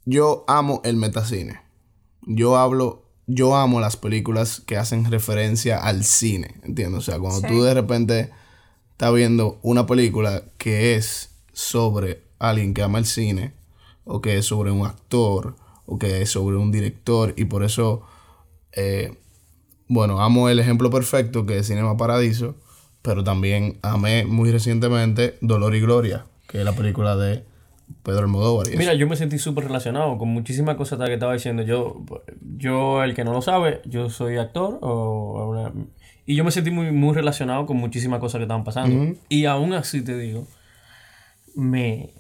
[0.06, 1.60] Yo amo el metacine.
[2.22, 3.02] Yo hablo...
[3.26, 6.60] Yo amo las películas que hacen referencia al cine.
[6.62, 6.98] ¿Entiendes?
[6.98, 8.30] O sea, cuando tú de repente
[8.92, 13.54] estás viendo una película que es sobre alguien que ama el cine.
[14.04, 15.56] O que es sobre un actor.
[15.86, 17.32] O que es sobre un director.
[17.36, 18.02] Y por eso...
[18.72, 19.16] Eh,
[19.88, 22.56] bueno, amo el ejemplo perfecto que es Cinema Paradiso,
[23.02, 27.44] pero también amé muy recientemente Dolor y Gloria, que es la película de
[28.02, 28.66] Pedro Almodóvar.
[28.76, 31.62] Mira, yo me sentí súper relacionado con muchísimas cosas que estaba diciendo.
[31.62, 32.04] Yo,
[32.56, 35.72] yo, el que no lo sabe, yo soy actor o
[36.26, 39.14] y yo me sentí muy, muy relacionado con muchísimas cosas que estaban pasando.
[39.28, 40.46] Y aún así te digo,
[41.54, 42.14] me,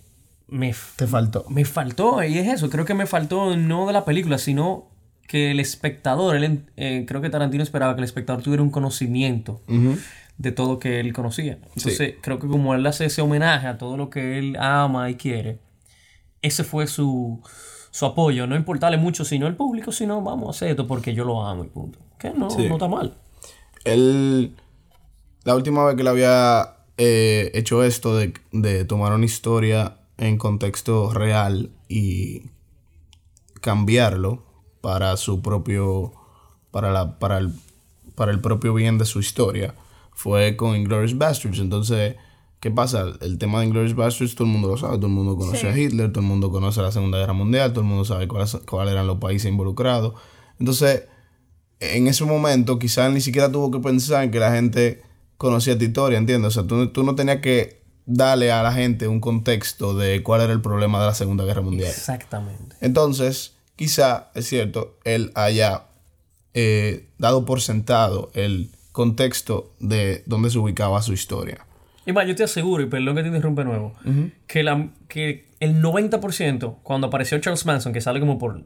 [0.46, 0.74] me...
[0.96, 1.46] Te faltó.
[1.48, 2.68] Me faltó, y es eso.
[2.68, 4.90] Creo que me faltó no de la película, sino
[5.26, 9.60] que el espectador, él, eh, creo que Tarantino esperaba que el espectador tuviera un conocimiento
[10.38, 11.58] de todo que él conocía.
[11.74, 15.14] Entonces, creo que como él hace ese homenaje a todo lo que él ama y
[15.14, 15.58] quiere,
[16.42, 17.40] ese fue su,
[17.90, 18.46] su apoyo.
[18.46, 21.64] No importarle mucho sino el público, sino vamos a hacer esto porque yo lo amo
[21.64, 21.98] y punto.
[22.18, 23.16] Que no, no está mal.
[23.84, 24.56] Él,
[25.44, 30.38] la última vez que le había eh, hecho esto de, de tomar una historia en
[30.38, 32.50] contexto real y
[33.60, 34.53] cambiarlo
[34.84, 36.12] para su propio
[36.70, 37.54] para la para el
[38.14, 39.74] para el propio bien de su historia
[40.12, 42.16] fue con Inglourious Bastards entonces
[42.60, 44.96] qué pasa el tema de Inglourious Bastards todo el mundo lo sabe.
[44.96, 47.80] Todo el mundo conoce a Hitler todo el mundo conoce la Segunda Guerra Mundial todo
[47.80, 50.12] el mundo sabe cuáles cuál eran los países involucrados.
[50.60, 51.04] Entonces
[51.80, 55.02] en ese momento quizás ni siquiera tuvo que pensar en que la gente
[55.38, 56.48] conocía esta historia ¿entiendes?
[56.48, 60.42] o sea tú, tú no tenías que darle a la gente un contexto de cuál
[60.42, 61.88] era el problema de la Segunda Guerra Mundial.
[61.88, 62.76] Exactamente.
[62.82, 65.84] Entonces quizá, es cierto, él haya
[66.54, 71.66] eh, dado por sentado el contexto de dónde se ubicaba su historia.
[72.06, 73.94] Y más, yo te aseguro, y perdón que te interrumpe nuevo,
[74.46, 78.62] que, la, que el 90% cuando apareció Charles Manson, que sale como por...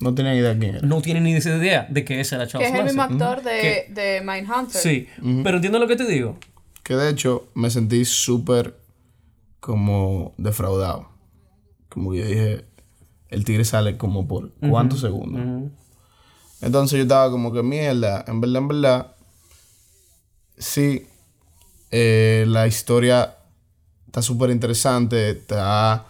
[0.00, 0.86] No tiene idea quién era.
[0.86, 2.86] No tiene ni idea de que ese era Charles Manson.
[2.86, 4.80] Que es el mismo actor de, de Mindhunter.
[4.80, 5.06] Sí,
[5.44, 6.36] pero entiendo lo que te digo.
[6.82, 8.76] Que de hecho me sentí súper
[9.60, 11.08] como defraudado.
[11.88, 12.64] Como yo dije,
[13.30, 15.70] el tigre sale como por cuántos segundos.
[16.60, 19.16] Entonces yo estaba como que mierda, en verdad, en verdad,
[20.58, 21.06] sí,
[21.90, 23.36] eh, la historia
[24.06, 26.06] está súper interesante, está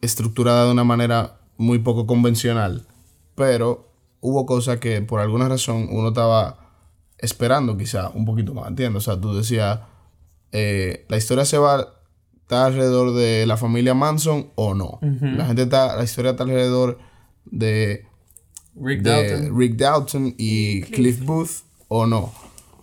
[0.00, 2.86] estructurada de una manera muy poco convencional,
[3.34, 3.88] pero
[4.20, 6.58] hubo cosas que por alguna razón uno estaba
[7.18, 9.02] esperando quizá un poquito más, ¿entiendes?
[9.08, 9.80] O sea, tú decías,
[10.52, 12.01] eh, la historia se va
[12.42, 14.98] está alrededor de la familia Manson o no.
[15.00, 16.98] La gente está, la historia está alrededor
[17.44, 18.04] de
[18.80, 19.58] Rick, Dalton.
[19.58, 21.24] Rick Dalton y Cliff.
[21.24, 22.32] Booth o no.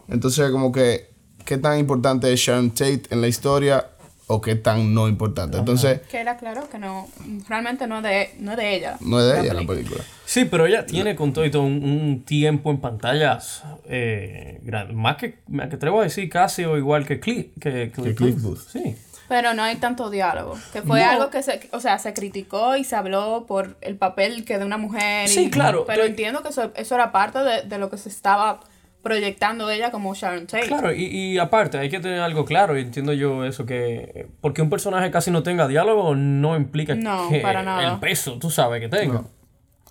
[0.08, 1.10] Entonces, como que,
[1.46, 3.88] ¿qué tan importante es Sharon Tate en la historia
[4.28, 5.58] o qué tan no importante?
[5.58, 6.02] Entonces...
[6.10, 7.08] Que era claro que no,
[7.48, 8.98] realmente no es de, no de ella.
[9.02, 10.04] No es de ella la película.
[10.26, 14.62] Sí, pero ella tiene con todo y todo un, tiempo en pantallas eh,
[14.94, 18.68] Más que, me atrevo a decir casi o igual que Cliff, que, Cliff Booth.
[18.68, 18.96] Sí.
[19.30, 20.58] Pero no hay tanto diálogo.
[20.74, 24.44] Que fue algo que se, o sea, se criticó y se habló por el papel
[24.44, 25.30] que de una mujer.
[25.30, 25.86] Sí, claro.
[25.86, 28.60] Pero entiendo que eso, eso era parte de, de, lo que se estaba
[29.04, 30.68] proyectando ella como Sharon Tate.
[30.68, 34.64] Claro, y, y, aparte, hay que tener algo claro, y entiendo yo eso, que porque
[34.64, 36.98] un personaje casi no tenga diálogo no implica
[37.30, 37.94] que para nada.
[37.94, 39.24] el peso, tú sabes, que tenga.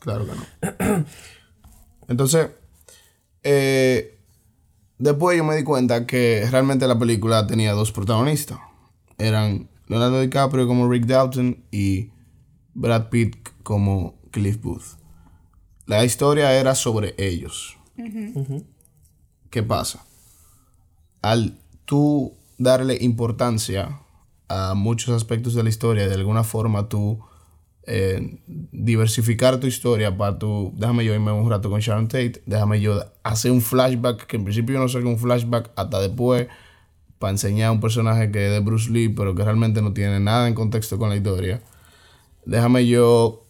[0.00, 1.04] Claro que no.
[2.08, 2.48] Entonces,
[3.44, 4.18] eh,
[4.98, 8.58] después yo me di cuenta que realmente la película tenía dos protagonistas
[9.18, 12.10] eran Leonardo DiCaprio como Rick Dalton y
[12.74, 14.98] Brad Pitt como Cliff Booth.
[15.86, 17.76] La historia era sobre ellos.
[19.50, 20.04] ¿Qué pasa?
[21.22, 24.00] Al tú darle importancia
[24.48, 27.18] a muchos aspectos de la historia, de alguna forma tú
[27.86, 28.38] eh,
[28.70, 33.02] diversificar tu historia para tu, déjame yo irme un rato con Sharon Tate, déjame yo
[33.22, 36.48] hacer un flashback, que en principio yo no sé qué un flashback hasta después
[37.18, 40.48] para enseñar un personaje que es de Bruce Lee, pero que realmente no tiene nada
[40.48, 41.60] en contexto con la historia.
[42.44, 43.44] Déjame yo.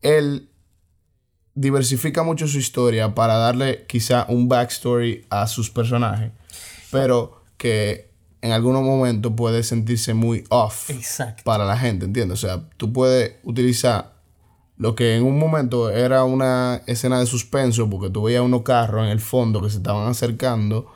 [0.00, 0.48] Él
[1.54, 6.30] diversifica mucho su historia para darle quizá un backstory a sus personajes,
[6.92, 11.42] pero que en algunos momentos puede sentirse muy off Exacto.
[11.44, 12.44] para la gente, ¿entiendes?
[12.44, 14.14] O sea, tú puedes utilizar
[14.76, 19.04] lo que en un momento era una escena de suspenso, porque tú veías unos carros
[19.04, 20.86] en el fondo que se estaban acercando,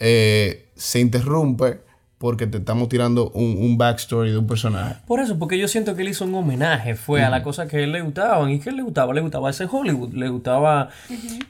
[0.00, 1.80] eh, se interrumpe
[2.18, 4.94] porque te estamos tirando un, un backstory de un personaje.
[5.06, 7.76] Por eso, porque yo siento que él hizo un homenaje, fue a la cosa que
[7.76, 8.50] a él le gustaban.
[8.50, 9.12] ¿Y qué le gustaba?
[9.12, 10.88] Le gustaba ese Hollywood, le gustaba...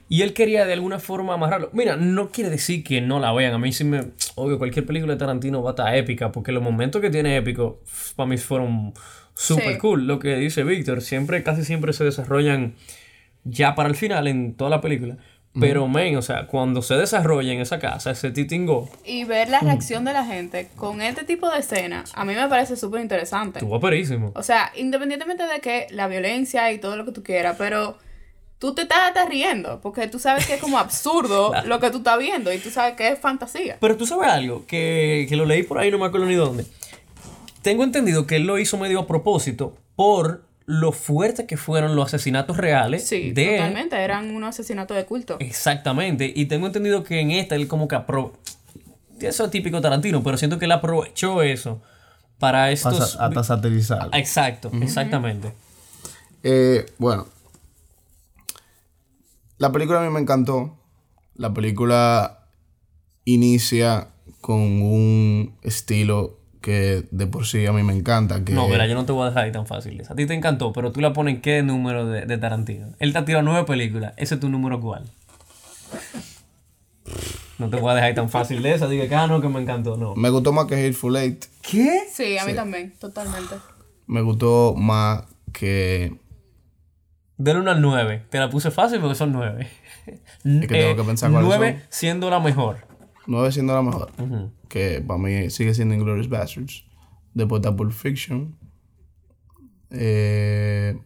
[0.09, 1.71] Y él quería de alguna forma amarrarlo.
[1.75, 3.55] Mira, no quiere decir que no la vean.
[3.55, 4.01] A mí sí me...
[4.35, 7.81] Obvio, cualquier película de Tarantino va a estar épica, porque los momentos que tiene épico,
[8.17, 8.95] para mí fueron
[9.35, 9.79] super Sí.
[9.79, 10.09] cool.
[10.09, 12.75] Lo que dice Víctor, siempre, casi siempre se desarrollan
[13.45, 15.19] ya para el final en toda la película.
[15.59, 19.61] Pero, men, o sea, cuando se desarrolla en esa casa, ese titingo, Y ver la
[19.61, 23.61] reacción de la gente con este tipo de escena, a mí me parece súper interesante.
[23.61, 24.33] estuvo perísimo.
[24.35, 27.97] O sea, independientemente de que la violencia y todo lo que tú quieras, pero
[28.59, 31.99] tú te estás hasta riendo, porque tú sabes que es como absurdo lo que tú
[31.99, 33.77] estás viendo y tú sabes que es fantasía.
[33.79, 36.67] Pero tú sabes algo, que, que lo leí por ahí, no me acuerdo ni dónde.
[37.63, 42.07] Tengo entendido que él lo hizo medio a propósito por lo fuerte que fueron los
[42.07, 45.37] asesinatos reales Sí, de totalmente, eran unos asesinatos de culto.
[45.41, 46.33] Exactamente.
[46.35, 48.33] Y tengo entendido que en esta él como que apro...
[49.21, 51.83] Eso es típico Tarantino, pero siento que él aprovechó eso
[52.39, 53.17] para estos...
[53.21, 54.09] Hasta satirizar.
[54.13, 55.53] Exacto, exactamente.
[56.43, 57.27] Eh, bueno.
[59.59, 60.77] La película a mí me encantó.
[61.35, 62.49] La película
[63.25, 64.09] inicia
[64.41, 68.43] con un estilo que de por sí a mí me encanta.
[68.43, 70.03] Que No, mira, yo no te voy a dejar ahí tan fácil.
[70.09, 72.87] A ti te encantó, pero tú la pones en qué número de, de Tarantino.
[73.01, 74.15] Él te ha tirado nueve películas.
[74.17, 75.05] ¿Ese es tu número cuál?
[77.59, 78.89] No te voy a dejar ahí tan fácil de esa.
[78.89, 79.99] Diga que, ah, no, que me encantó.
[79.99, 80.15] No.
[80.15, 81.45] Me gustó más que Hateful Eight.
[81.61, 82.05] ¿Qué?
[82.11, 83.57] Sí, a mí también, totalmente.
[84.07, 86.17] Me gustó más que...
[87.37, 88.23] Del 1 al 9.
[88.31, 89.69] Te la puse fácil porque son 9.
[90.45, 91.83] que tengo que pensar cuáles 9 son.
[91.91, 92.79] siendo la mejor.
[93.27, 94.11] 9 siendo la mejor.
[94.19, 94.51] Ujú.
[94.75, 96.85] Que para mí sigue siendo Inglourious Bastards.
[97.33, 98.59] Después está Pulp Fiction.
[99.91, 101.01] Eh,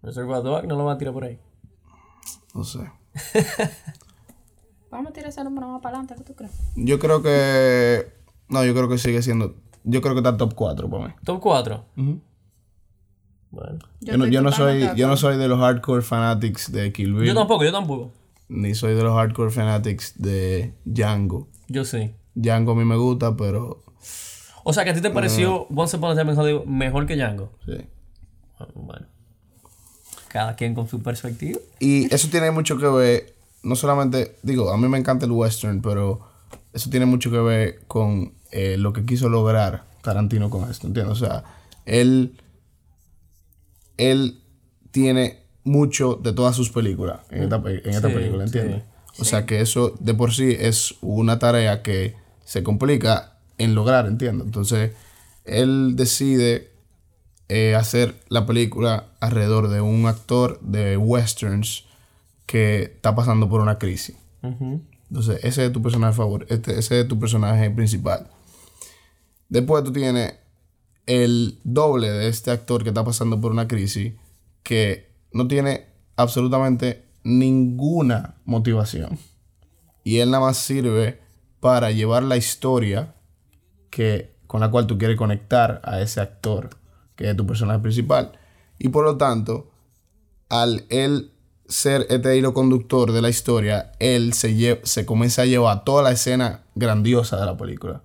[0.00, 1.40] Reservoir Dog no lo va a tirar por ahí.
[2.54, 2.78] no sé.
[4.92, 6.52] Vamos a tirar ese número más para adelante, ¿qué tú crees?
[6.76, 8.12] Yo creo que...
[8.48, 9.56] No, yo creo que sigue siendo...
[9.82, 11.14] Yo creo que está top 4 para mí.
[11.24, 11.84] Top 4.
[13.50, 13.78] Bueno.
[14.00, 17.26] Yo, no, yo no soy, yo no soy de los hardcore fanatics de Kill Bill.
[17.26, 18.12] Yo tampoco, yo tampoco.
[18.48, 21.48] Ni soy de los hardcore fanatics de Django.
[21.72, 22.14] Yo sí.
[22.34, 23.82] Django a mí me gusta, pero...
[24.64, 27.16] O sea, que a ti te pareció Once Upon a Time in Hollywood mejor que
[27.16, 27.50] Django.
[27.66, 27.78] Sí.
[28.74, 29.06] Bueno.
[30.28, 31.58] Cada quien con su perspectiva.
[31.80, 35.82] Y eso tiene mucho que ver, no solamente, digo, a mí me encanta el western,
[35.82, 36.20] pero
[36.72, 41.20] eso tiene mucho que ver con eh, lo que quiso lograr Tarantino con esto, ¿entiendes?
[41.20, 41.44] O sea,
[41.86, 42.38] él,
[43.96, 44.40] él
[44.90, 48.82] tiene mucho de todas sus películas en esta, pe- en esta Sí, película, ¿entiendes?
[48.82, 48.88] sí.
[49.18, 54.06] O sea, que eso de por sí es una tarea que se complica en lograr,
[54.06, 54.46] ¿entiendes?
[54.46, 54.92] Entonces,
[55.44, 56.70] él decide
[57.48, 61.84] eh, hacer la película alrededor de un actor de westerns
[62.46, 64.16] que está pasando por una crisis.
[64.42, 68.28] Entonces, ese es tu personaje favorito, este, ese es tu personaje principal.
[69.48, 70.34] Después tú tienes
[71.06, 74.14] el doble de este actor que está pasando por una crisis
[74.62, 79.18] que no tiene absolutamente ninguna motivación.
[80.04, 81.20] Y él nada más sirve
[81.60, 83.14] para llevar la historia
[83.90, 86.70] que, con la cual tú quieres conectar a ese actor,
[87.14, 88.32] que es tu personaje principal.
[88.78, 89.70] Y por lo tanto,
[90.48, 91.32] al él
[91.68, 96.10] ser este hilo conductor de la historia, él se, se comienza a llevar toda la
[96.10, 98.02] escena grandiosa de la película.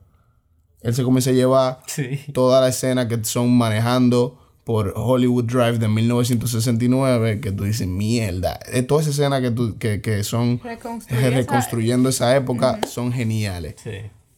[0.82, 2.20] Él se comienza a llevar Sí.
[2.34, 8.60] toda la escena que son manejando por Hollywood Drive de 1969, que tú dices, mierda.
[8.72, 13.76] Eh, Toda esa escena que, tú- que, que son esa- reconstruyendo esa época son geniales.
[13.82, 13.92] Sí.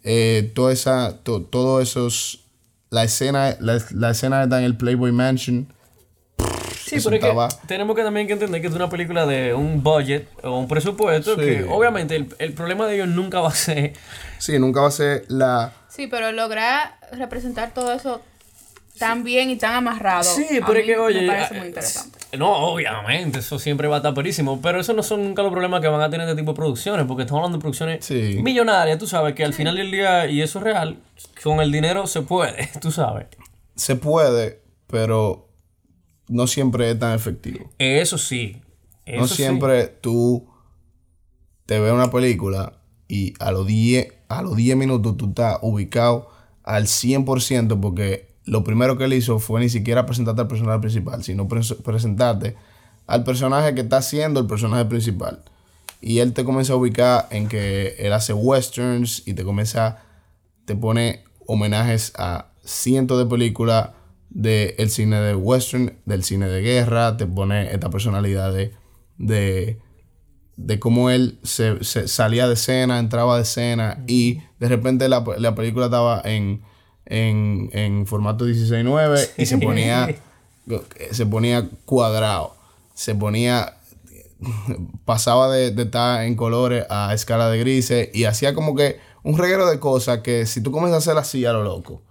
[0.04, 2.46] Eh, toda esa, to- todo esos,
[2.92, 5.74] la escena, la, la escena está en el Playboy Mansion.
[6.86, 9.82] Sí, pero es que tenemos que también que entender que es una película de un
[9.84, 11.42] budget o un presupuesto Sí.
[11.42, 13.94] que obviamente el, el problema de ellos nunca va a ser
[14.39, 15.74] Sí, nunca va a ser la...
[15.89, 18.22] Sí, pero lograr representar todo eso
[19.00, 20.24] tan bien y tan amarrado.
[20.24, 21.22] Sí, a pero es mí que, oye.
[21.22, 22.20] Me parece eh, muy interesante.
[22.38, 24.62] No, obviamente, eso siempre va a estar perísimo.
[24.62, 27.06] Pero eso no son nunca los problemas que van a tener este tipo de producciones,
[27.08, 28.40] porque estamos hablando de producciones Sí.
[28.44, 30.98] millonarias, tú sabes, que al final del día, y eso es real,
[31.44, 33.26] con el dinero se puede, tú sabes.
[33.76, 35.48] Se puede, pero
[36.28, 37.72] no siempre es tan efectivo.
[37.80, 38.62] Eso sí.
[39.06, 39.36] Eso no sí.
[39.38, 40.48] siempre tú
[41.66, 42.74] te ves una película
[43.08, 46.30] y a los 10, a los 10 minutos tú estás ubicado
[46.64, 51.24] al 100% porque lo primero que él hizo fue ni siquiera presentarte al personaje principal,
[51.24, 52.56] sino pres- presentarte
[53.06, 55.44] al personaje que está siendo el personaje principal.
[56.02, 59.98] Y él te comienza a ubicar en que él hace westerns y te comienza,
[60.66, 63.90] te pone homenajes a cientos de películas
[64.30, 68.72] del cine de western, del cine de guerra, te pone esta personalidad de,
[69.18, 69.80] de,
[70.56, 75.24] de cómo él se, se salía de escena, entraba de escena y de repente la,
[75.38, 76.62] la película estaba en,
[77.10, 80.08] en, en formato 16.9 y se ponía,
[81.12, 82.56] se ponía cuadrado,
[82.93, 83.74] se ponía
[85.06, 89.38] pasaba de, de estar en colores a escala de grises y hacía como que un
[89.38, 92.02] reguero de cosas que si tú comienzas a hacer así a lo loco,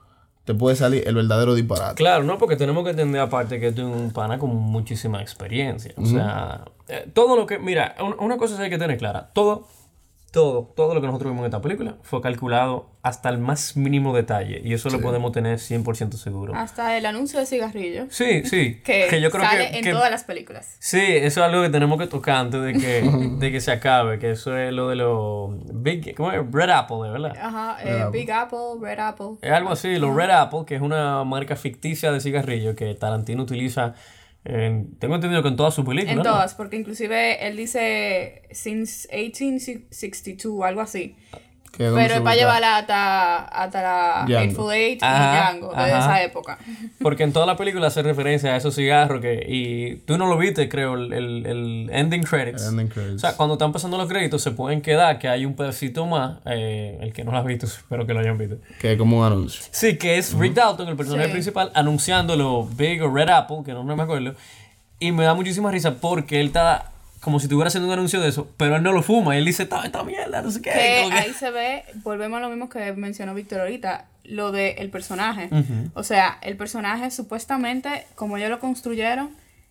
[0.44, 1.94] te puede salir el verdadero disparate.
[1.96, 5.92] Claro, no, porque tenemos que entender aparte que tú eres un pana con muchísima experiencia.
[5.96, 7.58] O sea, eh, todo lo que.
[7.58, 9.30] Mira, un- una cosa sí hay que tener clara.
[9.34, 9.66] Todo,
[10.30, 14.14] todo, todo lo que nosotros vimos en esta película fue calculado hasta el más mínimo
[14.14, 14.60] detalle.
[14.62, 16.54] Y eso lo podemos tener 100% seguro.
[16.54, 18.08] Hasta el anuncio de cigarrillos.
[18.10, 18.82] Sí, sí.
[18.84, 19.78] Que, yo creo sale que.
[19.78, 20.76] en que- todas las películas.
[20.78, 23.02] Sí, eso es algo que tenemos que tocar antes de que,
[23.38, 24.18] de que se acabe.
[24.18, 25.50] Que eso es lo de los.
[25.72, 26.14] Big.
[26.14, 26.40] ¿Cómo es?
[26.52, 27.32] Red Apple, ¿de verdad?
[27.40, 29.26] Ajá, eh, Big Apple, Red Apple.
[29.40, 33.42] Es algo así, los Red Apple, que es una marca ficticia de cigarrillo que Tarantino
[33.42, 33.94] utiliza,
[34.44, 36.12] en- tengo entendido que en todas sus películas.
[36.12, 36.22] En ¿no?
[36.24, 41.16] todas, porque inclusive él dice since 1862, algo así.
[41.72, 44.38] Que es donde Pero es para llevarla hasta, hasta la Django.
[44.44, 45.98] Hateful Eight Ajá, y Django, desde ajá.
[45.98, 46.58] esa época.
[47.02, 49.44] Porque en toda la película hace referencia a esos cigarros que...
[49.48, 52.66] Y tú no lo viste, creo, el, el, el ending credits.
[52.66, 53.16] Ending credits.
[53.16, 56.38] O sea, cuando están pasando los créditos se pueden quedar que hay un pedacito más.
[56.46, 58.56] eh, el que no lo ha visto, espero que lo hayan visto.
[58.80, 59.62] Que es como un anuncio.
[59.70, 61.32] Sí, que es Rick Dalton, el personaje Sí.
[61.32, 64.34] principal, anunciándolo Big o Red Apple, que no, no me acuerdo.
[64.98, 68.28] Y me da muchísima risa porque él está como si estuviera haciendo un anuncio de
[68.28, 69.34] eso, pero él no lo fuma.
[69.34, 70.70] Y él dice, esta, esta mierda, no sé qué.
[70.70, 75.48] Que ahí se ve, volvemos a lo mismo que mencionó Víctor ahorita, lo del personaje.
[75.94, 79.30] O sea, el personaje supuestamente, como ellos lo construyeron,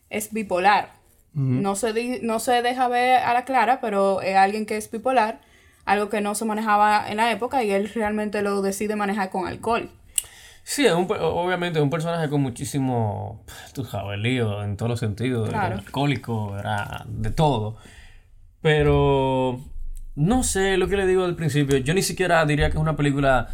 [0.09, 0.91] es bipolar.
[1.33, 4.89] no, se di- no se deja ver a la clara, pero es alguien que es
[4.89, 5.39] bipolar,
[5.85, 9.47] algo que no se manejaba en la época y él realmente lo decide manejar con
[9.47, 9.91] alcohol.
[10.69, 13.41] Sí, es un, obviamente es un personaje con muchísimo,
[13.73, 15.67] tú sabes, lío en todos los sentidos, Claro.
[15.67, 17.77] era alcohólico, era de todo.
[18.61, 19.61] Pero
[20.15, 22.97] no sé lo que le digo al principio, yo ni siquiera diría que es una
[22.97, 23.47] película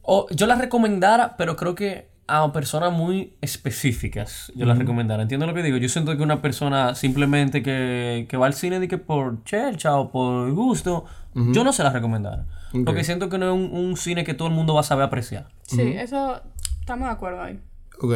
[0.00, 5.22] o yo la recomendara, pero creo que a personas muy específicas yo la recomendara.
[5.22, 5.76] ¿Entiendes lo que digo?
[5.76, 9.96] Yo siento que una persona simplemente que, que va al cine de que por chelcha
[9.96, 12.46] o por gusto, yo no se la recomendara.
[12.84, 15.04] Porque siento que no es un, un cine que todo el mundo va a saber
[15.04, 15.48] apreciar.
[15.62, 16.40] Sí, eso
[16.80, 17.60] estamos de acuerdo ahí.
[18.00, 18.14] Ok.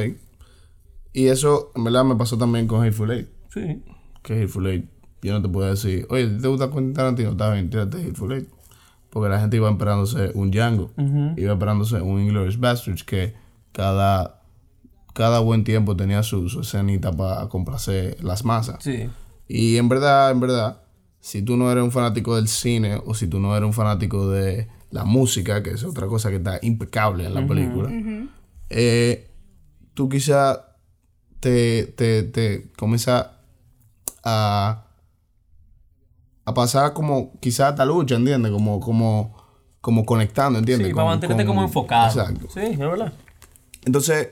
[1.13, 3.29] Y eso, en verdad, me pasó también con Hateful Eight.
[3.53, 3.83] Sí.
[4.23, 4.87] Que Hateful Eight,
[5.23, 7.31] yo no te puedo decir, oye, ¿a ti ¿te gusta Quentin Tarantino?
[7.31, 8.49] Está bien, tírate Hateful Eight.
[9.11, 10.93] Porque la gente iba esperándose un Django.
[11.37, 13.35] Iba esperándose un Inglourious Basterds que
[13.73, 14.43] cada,
[15.15, 18.77] cada buen tiempo tenía su, su escenita para complacer las masas.
[18.81, 19.09] Sí.
[19.47, 20.83] Y en verdad, en verdad,
[21.21, 24.29] si tú no eres un fanático del cine o si tú no eres un fanático
[24.31, 27.91] de la música, que es otra cosa que está impecable en la película,
[28.71, 29.31] eh,
[29.95, 30.77] tú quizá
[31.41, 33.33] te, te, te comienza
[34.25, 34.85] a,
[36.45, 38.51] a pasar como quizá esta lucha, ¿entiendes?
[38.53, 39.37] Como, como,
[39.81, 40.89] como conectando, ¿entiendes?
[40.89, 42.07] Sí, para Con- mantenerte con- como enfocado.
[42.09, 42.47] Exacto.
[42.53, 43.13] Sí, es verdad.
[43.89, 44.29] Entonces,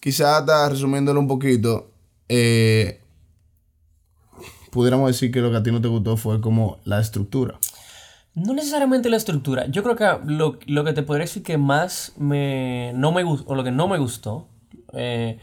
[0.00, 1.92] quizás hasta resumiéndolo un poquito,
[2.28, 3.00] eh,
[4.72, 7.56] pudiéramos decir que lo que a ti no te gustó fue como la estructura.
[8.34, 9.66] No necesariamente la estructura.
[9.68, 13.52] Yo creo que lo, lo que te podría decir que más me, no me gustó,
[13.52, 14.48] o lo que no me gustó,
[14.92, 15.38] eh,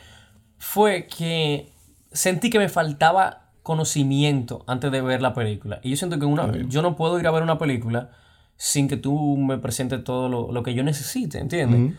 [0.57, 1.71] fue que
[2.11, 5.79] sentí que me faltaba conocimiento antes de ver la película.
[5.83, 8.09] Y yo siento que una, yo no puedo ir a ver una película
[8.57, 11.95] sin que tú me presentes todo lo, lo que yo necesite, ¿entiendes?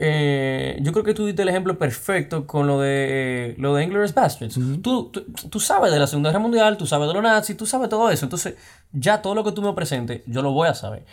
[0.00, 4.14] Eh, yo creo que tú diste el ejemplo perfecto con lo de lo de Inglourious
[4.14, 4.54] Basterds.
[4.80, 7.66] tú, tú, tú sabes de la Segunda Guerra Mundial, tú sabes de los nazis, tú
[7.66, 8.24] sabes todo eso.
[8.24, 8.54] Entonces,
[8.92, 11.04] ya todo lo que tú me presentes, yo lo voy a saber.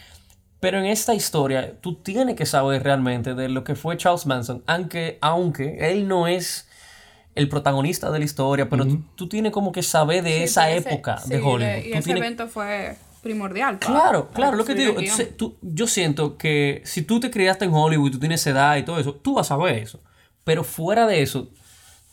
[0.60, 4.64] Pero en esta historia, tú tienes que saber realmente de lo que fue Charles Manson,
[4.68, 6.68] aunque, aunque él no es
[7.34, 10.90] el protagonista de la historia, pero tú, tú tienes como que saber de esa Ese-
[10.90, 11.78] época sí, de Hollywood.
[11.86, 12.96] y Tú ese tienes- evento fue
[13.26, 13.80] primordial.
[13.80, 15.00] Claro, para claro, lo que te digo.
[15.00, 18.84] entonces, tú- yo siento que si tú te criaste en Hollywood, tú tienes edad y
[18.84, 20.00] todo eso, tú vas a saber eso.
[20.44, 21.50] Pero fuera de eso,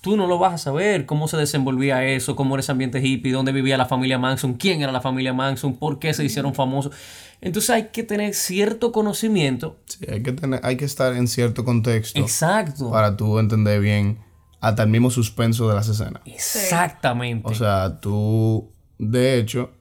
[0.00, 3.30] tú no lo vas a saber cómo se desenvolvía eso, cómo era ese ambiente hippie,
[3.30, 6.94] dónde vivía la familia Manson, quién era la familia Manson, por qué se hicieron famosos.
[7.42, 9.76] Entonces hay que tener cierto conocimiento.
[9.86, 12.90] Sí, hay que, tener, hay que estar en cierto contexto Exacto.
[12.90, 14.18] para tú entender bien
[14.60, 16.22] hasta el mismo suspenso de las escenas.
[16.24, 17.46] Exactamente.
[17.48, 19.72] O sea, tú, de hecho,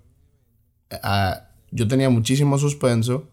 [1.03, 3.25] a- yo tenía muchísimo suspenso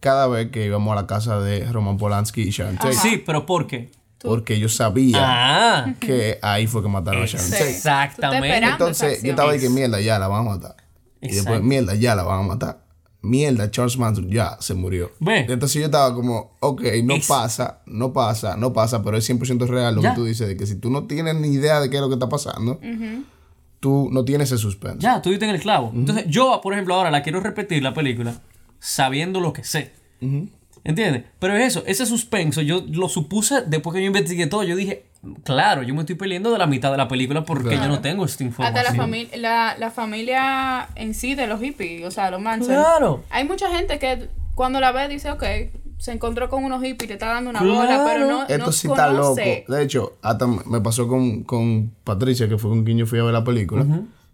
[0.00, 2.94] cada vez que íbamos a la casa de Roman Polanski y Sharon Tate.
[2.94, 3.90] Sí, pero ¿por qué?
[4.20, 7.50] Porque yo sabía Ah, que ahí fue que mataron a Sharon.
[7.50, 7.70] Tate.
[7.70, 8.56] exactamente.
[8.66, 9.74] Entonces, yo estaba de que acción.
[9.74, 10.76] mierda, ya la van a matar.
[11.20, 12.84] Y después, mierda, ya la van a matar.
[13.22, 15.10] Mierda, Charles Manson ya se murió.
[15.18, 15.40] Ve.
[15.48, 19.66] Entonces yo estaba como, ok, no Es- pasa, no pasa, no pasa, pero es 100%
[19.66, 20.10] real lo Ya.
[20.10, 22.08] que tú dices, de que si tú no tienes ni idea de qué es lo
[22.08, 22.78] que está pasando,
[23.80, 24.98] tú no tienes ese suspenso.
[24.98, 25.92] Ya, tú diste en el clavo.
[25.94, 28.40] Entonces, yo, por ejemplo, ahora la quiero repetir la película
[28.78, 29.92] sabiendo lo que sé.
[30.84, 31.24] ¿Entiendes?
[31.40, 34.62] Pero es eso, ese suspenso, yo lo supuse después que yo investigué todo.
[34.62, 35.06] Yo dije,
[35.42, 38.24] claro, yo me estoy peleando de la mitad de la película porque yo no tengo
[38.24, 38.96] esta Hasta la, información.
[38.96, 42.74] familia la, la familia en sí de los hippies, o sea, los Manson.
[42.74, 43.24] Claro.
[43.30, 45.44] Hay mucha gente que cuando la ve dice, ok,
[45.98, 47.74] se encontró con unos hippies, te está dando una Claro.
[47.74, 49.22] bola, pero no, Esto no sí está loco.
[49.30, 49.64] conoce.
[49.68, 53.22] De hecho, hasta me pasó con, con Patricia, que fue con quien yo fui a
[53.24, 53.84] ver la película,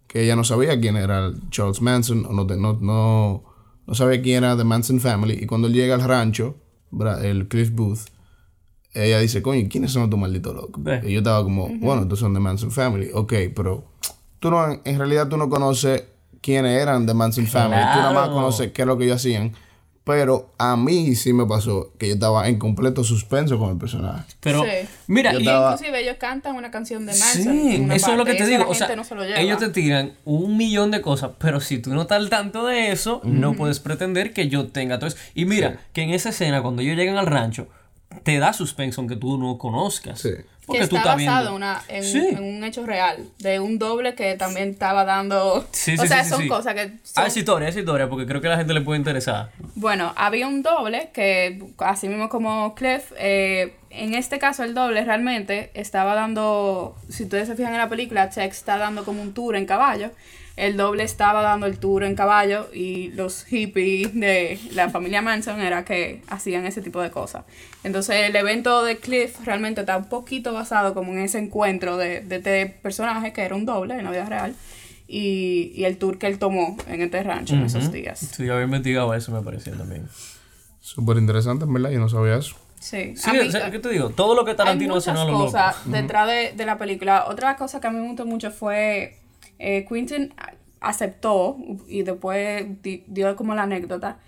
[0.07, 3.45] que ella no sabía quién era Charles Manson, o no, te- no, no,
[3.87, 5.39] no sabía quién era The Manson Family.
[5.41, 6.57] Y cuando él llega al rancho,
[7.23, 8.01] el Cliff Booth,
[8.95, 10.83] ella dice, coño, ¿quiénes son estos malditos locos?
[10.83, 11.01] Ve.
[11.05, 13.09] Y yo estaba como, bueno, estos son The Manson Family.
[13.15, 13.85] Ok, pero
[14.39, 16.05] tú no, en realidad tú no conoces
[16.43, 17.81] quiénes eran The Manson Family.
[17.81, 18.33] Tú nada más Claro.
[18.35, 19.53] conoces qué es lo que ellos hacían.
[20.05, 24.25] Pero a mí sí me pasó que yo estaba en completo suspenso con el personaje.
[24.41, 24.89] Pero, Sí.
[25.07, 27.43] mira, Yo y- estaba- Inclusive ellos cantan una canción de Manson.
[27.43, 28.65] Sí, en una eso es lo que te digo.
[28.69, 32.03] O sea, no se ellos te tiran un millón de cosas, pero si tú no
[32.03, 35.17] estás al tanto de eso, no puedes pretender que yo tenga todo eso.
[35.35, 37.69] Y mira, que en esa escena, cuando ellos llegan al rancho,
[38.25, 40.21] te da suspenso aunque tú no conozcas.
[40.21, 40.31] Sí.
[40.63, 42.25] Que Porque tú está basado una- en, Sí.
[42.31, 45.67] en un hecho real, de un doble que también estaba dando...
[45.73, 46.81] Sí, o sí, sea, sí, sí, son cosas que...
[46.81, 49.51] Ah, son- es historia, es historia, porque creo que a la gente le puede interesar.
[49.75, 55.05] Bueno, había un doble que, así mismo como Cliff, eh, en este caso el doble
[55.05, 59.35] realmente estaba dando, si ustedes se fijan en la película, Chex está dando como un
[59.35, 60.11] tour en caballo.
[60.57, 65.61] El doble estaba dando el tour en caballo y los hippies de la familia Manson
[65.63, 67.45] era que hacían ese tipo de cosas.
[67.85, 72.21] Entonces el evento de Cliff realmente está un poquito basado como en ese encuentro de,
[72.21, 74.55] de este personaje que era un doble en la vida real
[75.09, 78.19] y, y el tour que él tomó en este rancho en esos días.
[78.19, 80.07] Sí, yo había investigado eso, me pareció también.
[80.81, 82.57] Súper interesante, en verdad, yo no sabía eso.
[82.79, 84.11] Sí, Sí, mí- o sea, ¿qué te digo?
[84.11, 85.57] Todo lo que hay Tarantino hace no lo loco.
[85.87, 87.27] detrás de, de la película.
[87.29, 89.19] Otra cosa que a mí me gustó mucho fue
[89.63, 90.35] eh, Quentin
[90.81, 91.57] aceptó
[91.89, 94.19] y después di- dio como la anécdota.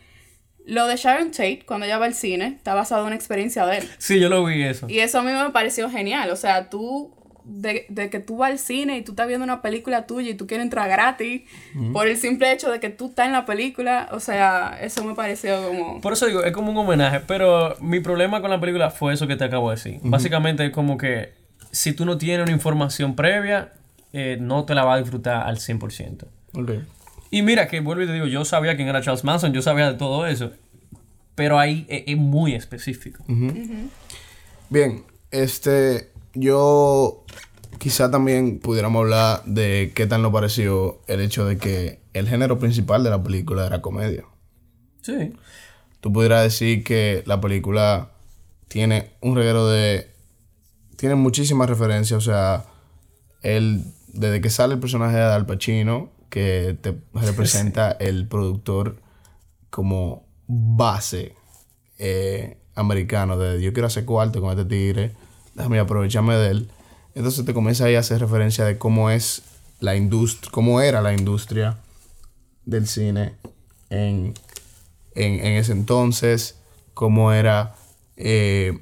[0.66, 3.78] Lo de Sharon Tate, cuando ella va al cine, está basado en una experiencia de
[3.78, 3.88] él.
[3.98, 4.86] Sí, yo lo vi eso.
[4.88, 6.30] Y eso a mí me pareció genial.
[6.30, 7.14] O sea, tú,
[7.44, 10.34] de, de que tú vas al cine y tú estás viendo una película tuya y
[10.34, 11.42] tú quieres entrar gratis,
[11.92, 15.14] por el simple hecho de que tú estás en la película, o sea, eso me
[15.14, 16.00] pareció como...
[16.00, 19.26] Por eso digo, es como un homenaje, pero mi problema con la película fue eso
[19.26, 19.98] que te acabo de decir.
[20.02, 21.34] Básicamente es como que
[21.72, 23.72] si tú no tienes una información previa,
[24.16, 26.26] eh, no te la vas a disfrutar al 100%.
[26.54, 26.70] Ok.
[27.32, 29.90] Y mira que vuelvo y te digo, yo sabía quién era Charles Manson, yo sabía
[29.90, 30.52] de todo eso,
[31.34, 33.24] pero ahí es, es muy específico.
[34.70, 35.02] Bien,
[35.32, 37.24] este, yo
[37.78, 42.60] quizá también pudiéramos hablar de qué tal nos pareció el hecho de que el género
[42.60, 44.24] principal de la película era comedia.
[45.02, 45.32] Sí.
[46.00, 48.12] Tú pudieras decir que la película
[48.68, 50.12] tiene un reguero de...
[50.96, 52.66] Tiene muchísimas referencias, o sea,
[53.42, 53.84] el,
[54.14, 59.02] desde que sale el personaje de Al Pacino, que te representa el productor
[59.70, 61.34] como base
[61.98, 65.12] eh, americano de yo quiero hacer cuarto con este tigre,
[65.54, 66.70] déjame aprovecharme de él.
[67.14, 69.42] Entonces te comienza ahí a hacer referencia de cómo es
[69.80, 71.78] la industria, cómo era la industria
[72.64, 73.34] del cine
[73.90, 74.34] en,
[75.14, 76.58] en, en ese entonces,
[76.94, 77.74] cómo era,
[78.16, 78.78] eh,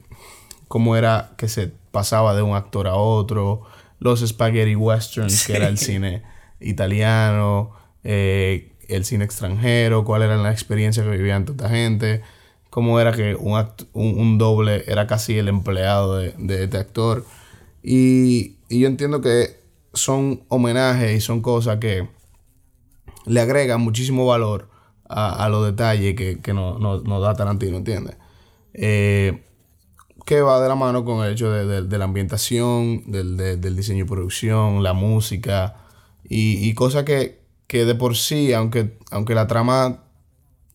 [0.68, 3.62] cómo era que se pasaba de un actor a otro,
[4.02, 6.22] los spaghetti westerns, que era el cine
[6.60, 7.72] italiano,
[8.04, 12.22] eh, el cine extranjero, cuál era la experiencia que vivían toda esta gente,
[12.68, 13.58] cómo era que un,
[13.92, 17.24] un, un doble era casi el empleado de, de este actor.
[17.82, 19.60] Y, y yo entiendo que
[19.92, 22.08] son homenajes y son cosas que
[23.26, 24.68] le agregan muchísimo valor
[25.08, 28.16] a, a los detalles que, que nos no, nos da Tarantino, ¿entiendes?
[28.74, 29.44] Eh,
[30.24, 33.56] que va de la mano con el hecho de, de- de la ambientación, del, de-
[33.56, 35.76] del diseño y producción, la música
[36.24, 40.04] y, y cosas que, que de por sí, aunque, aunque la trama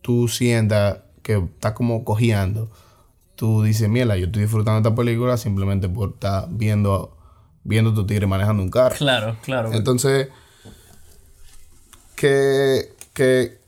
[0.02, 2.70] tú sientas que está como cojeando,
[3.36, 7.16] tú dices, mierda, yo estoy disfrutando esta película simplemente por estar viendo,
[7.64, 8.96] viendo a tu tigre manejando un carro.
[8.98, 9.72] Claro, claro.
[9.74, 10.30] Entonces,
[12.16, 13.60] que, que,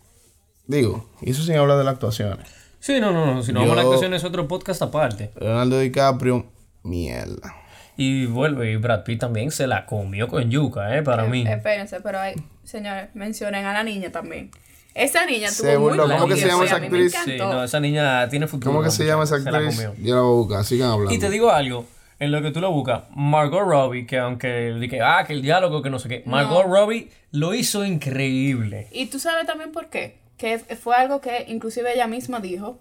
[0.68, 2.48] digo, y eso sin hablar de las actuaciones.
[2.80, 3.44] Sí, no, no, no.
[3.44, 5.32] Si no vamos a la actuación es otro podcast aparte.
[5.40, 6.46] Leonardo DiCaprio,
[6.84, 7.56] mierda.
[7.98, 11.04] Y vuelve, y Brad Pitt también se la comió con yuca, ¿eh?
[11.04, 11.46] Para mí.
[11.46, 14.52] Espérense, pero hay, señores, mencionen a la niña también.
[14.96, 16.08] Esa niña tuvo muy burló.
[16.08, 17.16] ¿Cómo que se llama esa actriz?
[17.26, 18.72] Sí, no, esa niña tiene futuro.
[18.72, 19.86] ¿Cómo que se llama esa muchacha, se la actriz?
[19.86, 20.06] comió.
[20.06, 21.14] Yo la voy a buscar, sigan hablando.
[21.14, 21.86] Y te digo algo,
[22.20, 25.82] en lo que tú lo buscas, Margot Robbie, que aunque dije, ah, que el diálogo,
[25.82, 28.88] que no sé qué, Margot Robbie lo hizo increíble.
[28.92, 30.18] Y tú sabes también por qué.
[30.40, 32.80] Que fue algo que inclusive ella misma dijo.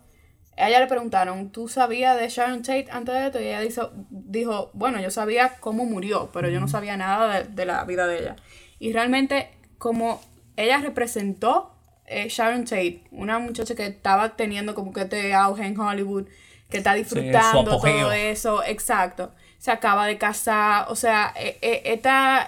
[0.56, 3.40] A ella le preguntaron, ¿tú sabías de Sharon Tate antes de esto?
[3.40, 7.44] Y ella dijo, dijo bueno, yo sabía cómo murió, pero yo no sabía nada de,
[7.44, 8.36] de la vida de ella.
[8.78, 10.20] Y realmente, como
[10.56, 11.74] ella representó
[12.06, 16.26] eh, Sharon Tate, una muchacha que estaba teniendo como que este auge en Hollywood,
[16.70, 19.32] que está disfrutando todo eso, exacto.
[19.59, 22.46] Se acaba de casar, o sea, eh, eh, esta,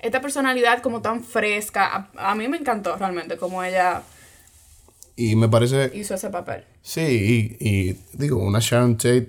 [0.00, 4.02] esta personalidad como tan fresca, a, a mí me encantó realmente como ella
[5.22, 6.64] Y me parece, hizo ese papel.
[6.80, 9.28] sí, y, y digo, una Sharon Tate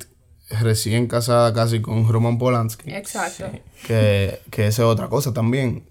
[0.62, 2.92] recién casada casi con Roman Polanski.
[2.92, 3.46] Exacto.
[3.88, 5.84] Que, que esa es otra cosa también.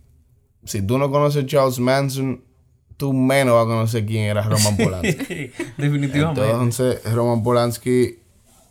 [0.64, 2.42] Si tú no conoces Charles Manson,
[2.96, 5.51] tú menos vas a conocer quién era Roman Polanski.
[5.78, 6.42] Definitivamente.
[6.51, 8.18] Entonces, Roman Polanski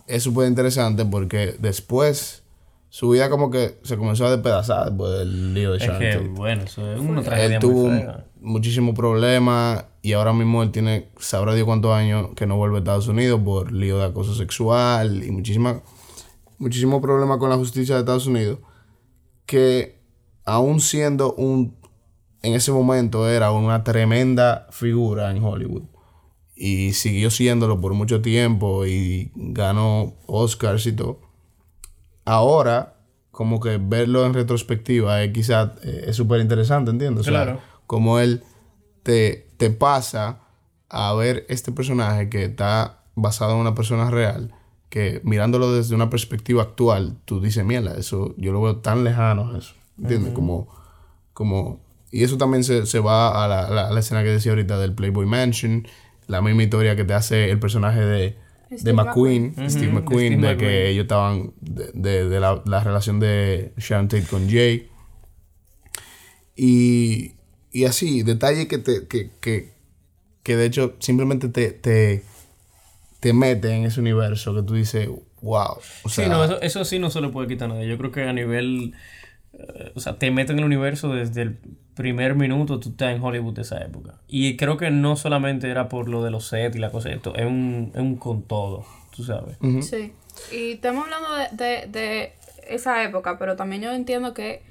[0.08, 2.44] es súper interesante porque después
[2.90, 6.12] su vida como que se comenzó a despedazar después del lío de es Sharon que,
[6.12, 6.28] Tate.
[6.28, 7.92] bueno, eso es una tragedia Él tuvo
[8.40, 12.80] muchísimos problemas y ahora mismo él tiene, sabrá Dios cuántos años que no vuelve a
[12.80, 15.82] Estados Unidos por lío de acoso sexual y muchísima,
[16.58, 18.60] muchísimos problemas con la justicia de Estados Unidos.
[19.46, 20.00] Que
[20.46, 21.76] aún siendo un,
[22.42, 25.84] en ese momento era una tremenda figura en Hollywood.
[26.56, 31.20] Y siguió siéndolo por mucho tiempo y ganó Oscars y todo.
[32.26, 32.96] Ahora,
[33.32, 37.22] como que verlo en retrospectiva es quizás eh, es súper interesante, ¿entiendes?
[37.22, 37.60] O sea, Claro.
[37.88, 38.44] como él
[39.04, 40.40] te, te pasa
[40.90, 44.54] a ver este personaje que está basado en una persona real,
[44.90, 49.56] que mirándolo desde una perspectiva actual, tú dices, mierda, eso yo lo veo tan lejano
[49.58, 50.34] eso, ¿entiendes?
[50.34, 50.68] Como,
[51.34, 51.80] como,
[52.12, 55.26] y eso también se, se va a la, la- escena que decía ahorita del Playboy
[55.28, 55.88] Mansion,
[56.28, 58.38] la misma historia que te hace el personaje de,
[58.70, 60.58] de McQueen, Steve Steve McQueen, de McQueen.
[60.58, 64.90] que ellos estaban, de, de- de la, la relación de Sharon Tate con Jay.
[66.56, 67.36] Y,
[67.72, 69.72] y así, detalles que te, que, que,
[70.44, 72.24] que de hecho simplemente te, te,
[73.20, 75.08] te mete en ese universo que tú dices,
[75.42, 75.78] wow.
[76.04, 77.88] O sea, sí, no, eso, eso sí no se lo puede quitar a nadie.
[77.88, 78.94] Yo creo que a nivel.
[79.54, 81.58] eh, o sea, te meten en el universo desde el
[81.96, 84.22] primer minuto, tú estás en Hollywood de esa época.
[84.28, 87.16] Y creo que no solamente era por lo de los sets y la cosa de
[87.16, 89.58] esto, es un, es un con todo, tú sabes.
[89.82, 90.14] Sí.
[90.52, 92.34] Y estamos hablando de, de, de
[92.70, 94.62] esa época, pero también yo entiendo que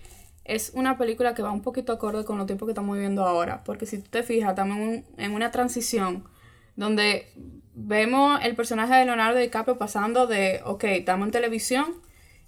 [0.48, 3.62] es una película que va un poquito acorde con los tiempos que estamos viviendo ahora.
[3.64, 6.24] Porque si tú te fijas, estamos en, un- en una transición
[6.74, 7.32] donde
[7.74, 11.86] vemos el personaje de Leonardo DiCaprio pasando de, ok, estamos en televisión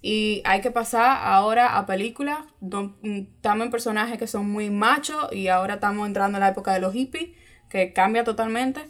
[0.02, 2.38] y hay que pasar ahora a películas.
[2.62, 6.80] Estamos en personajes que son muy machos y ahora estamos entrando en la época de
[6.80, 7.30] los hippies,
[7.68, 8.80] que cambia totalmente.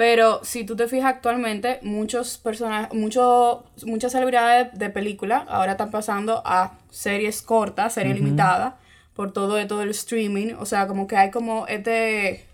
[0.00, 5.90] Pero si tú te fijas actualmente, muchos personajes, muchos, muchas celebridades de película ahora están
[5.90, 8.72] pasando a series cortas, series limitadas,
[9.14, 10.54] por todo esto del streaming.
[10.58, 12.46] O sea, como que hay como este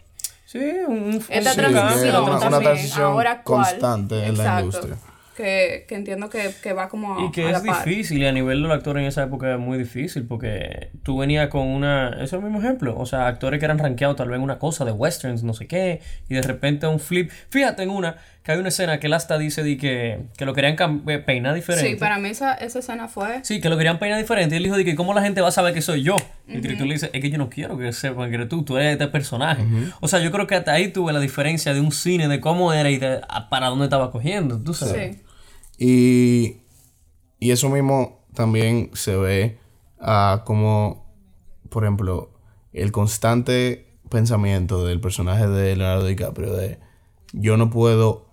[0.44, 4.96] Sí, un, un esta Sí, transición una- una ahora constante en la industria.
[5.36, 7.84] Que, que entiendo que, que va como Y que a la es par.
[7.84, 11.18] difícil, y a nivel de los actores en esa época es muy difícil, porque tú
[11.18, 12.08] venías con una.
[12.14, 12.96] Eso es el mismo ejemplo.
[12.98, 15.66] O sea, actores que eran rankeados tal vez en una cosa de westerns, no sé
[15.66, 17.30] qué, y de repente un flip.
[17.50, 20.54] Fíjate en una, que hay una escena que él hasta dice de que, que lo
[20.54, 21.90] querían eh, peinar diferente.
[21.90, 23.40] Sí, para mí esa, esa escena fue...
[23.42, 24.54] Sí, que lo querían peinar diferente.
[24.54, 26.16] Y él dijo de que cómo la gente va a saber que soy yo.
[26.48, 28.64] Y el director le dice, es que yo no quiero que sepan que eres tú,
[28.64, 29.64] tú eres este personaje.
[30.00, 32.72] O sea, yo creo que hasta ahí tuve la diferencia de un cine, de cómo
[32.72, 35.16] era y de a- para dónde estaba cogiendo, tú sabes.
[35.16, 35.22] Sí.
[35.78, 36.58] Y,
[37.38, 39.58] y eso mismo también se ve
[40.00, 41.06] ah, como,
[41.68, 42.30] por ejemplo,
[42.72, 46.78] el constante pensamiento del personaje de Leonardo DiCaprio de
[47.32, 48.26] yo no puedo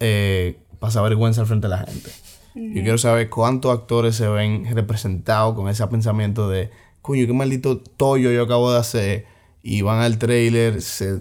[0.00, 2.10] eh, pasar vergüenza al frente de la gente.
[2.54, 6.70] Yo quiero saber cuántos actores se ven representados con ese pensamiento de,
[7.02, 9.26] coño, qué maldito tollo yo acabo de hacer.
[9.62, 11.20] Y van al trailer, se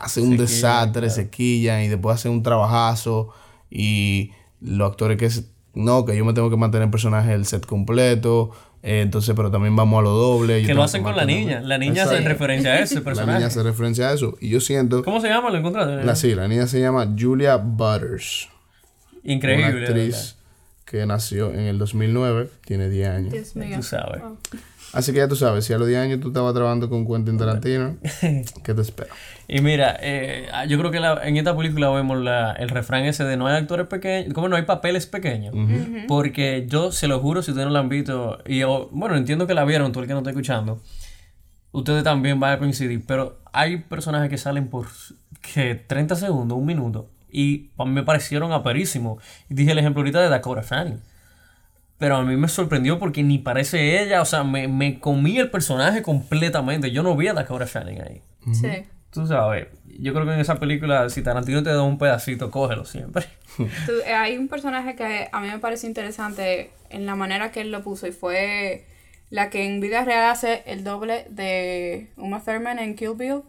[0.00, 3.30] hace un desastre, se quillan y después hacen un trabajazo.
[3.68, 5.44] Y los actores que es,
[5.74, 8.50] no, que yo me tengo que mantener el personaje del set completo.
[8.82, 10.64] eh, entonces, pero también vamos a lo doble.
[10.64, 11.60] Que lo hacen con la niña.
[11.60, 13.38] La niña hace referencia a ese La personaje.
[13.38, 14.36] niña hace referencia a eso.
[14.40, 15.02] Y yo siento.
[15.04, 15.50] ¿Cómo se llama?
[15.50, 16.04] ¿Lo encontraste?
[16.04, 18.48] La, sí, la niña se llama Julia Butters.
[19.22, 19.66] Increíble.
[19.70, 20.36] Una actriz
[20.86, 23.32] que nació en el 2009, tiene 10 años.
[23.32, 23.76] Dios mío.
[23.76, 24.20] Tú sabes.
[24.22, 24.38] Wow.
[24.92, 27.38] Así que ya tú sabes, si a los 10 años tú estabas trabajando con Quentin
[27.38, 27.96] Tarantino,
[28.64, 29.08] ¿qué te espera?
[29.46, 33.22] Y mira, eh, yo creo que la- en esta película vemos la- el refrán ese
[33.24, 35.54] de no hay actores pequeños, como no hay papeles pequeños.
[36.08, 39.46] Porque yo se lo juro, si ustedes no la han visto, y yo, bueno, entiendo
[39.46, 40.80] que la vieron, tú el que no está escuchando.
[41.72, 44.86] ustedes también van a coincidir, pero hay personajes que salen por
[45.54, 49.22] que 30 segundos, un minuto, y me parecieron aperísimos.
[49.48, 51.00] Dije el ejemplo ahorita de Dakota Fanning.
[52.00, 55.50] Pero a mí me sorprendió porque ni parece ella, o sea, me, me comí el
[55.50, 56.90] personaje completamente.
[56.90, 58.22] Yo no vi a Dakota Fanning ahí.
[58.52, 58.86] Sí.
[59.12, 62.84] Tú sabes, yo creo que en esa película, si Tarantino te da un pedacito, cógelo
[62.84, 63.26] siempre.
[63.56, 67.60] Tú- eh, hay un personaje que a mí me pareció interesante en la manera que
[67.60, 68.86] él lo puso y fue
[69.28, 73.42] la que en vida real hace el doble de Uma Thurman en Kill Bill.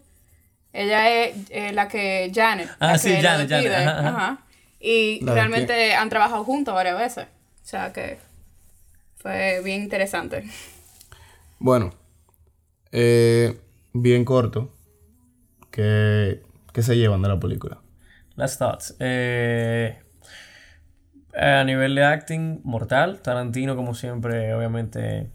[0.73, 2.69] Ella es eh, la que Janet.
[2.79, 4.09] Ah, la sí, Janet, Janet, ajá, ajá.
[4.09, 4.37] Ajá.
[4.79, 7.25] Y ¿La de realmente han trabajado juntos varias veces.
[7.63, 8.17] O sea que
[9.21, 10.43] fue bien interesante.
[11.59, 11.91] Bueno,
[12.91, 13.59] eh,
[13.93, 14.73] bien corto.
[15.69, 16.41] ¿Qué,
[16.73, 17.79] ¿Qué se llevan de la película?
[18.35, 18.95] Las thoughts.
[18.99, 19.97] Eh,
[21.33, 23.21] a nivel de acting, mortal.
[23.21, 25.29] Tarantino, como siempre, obviamente,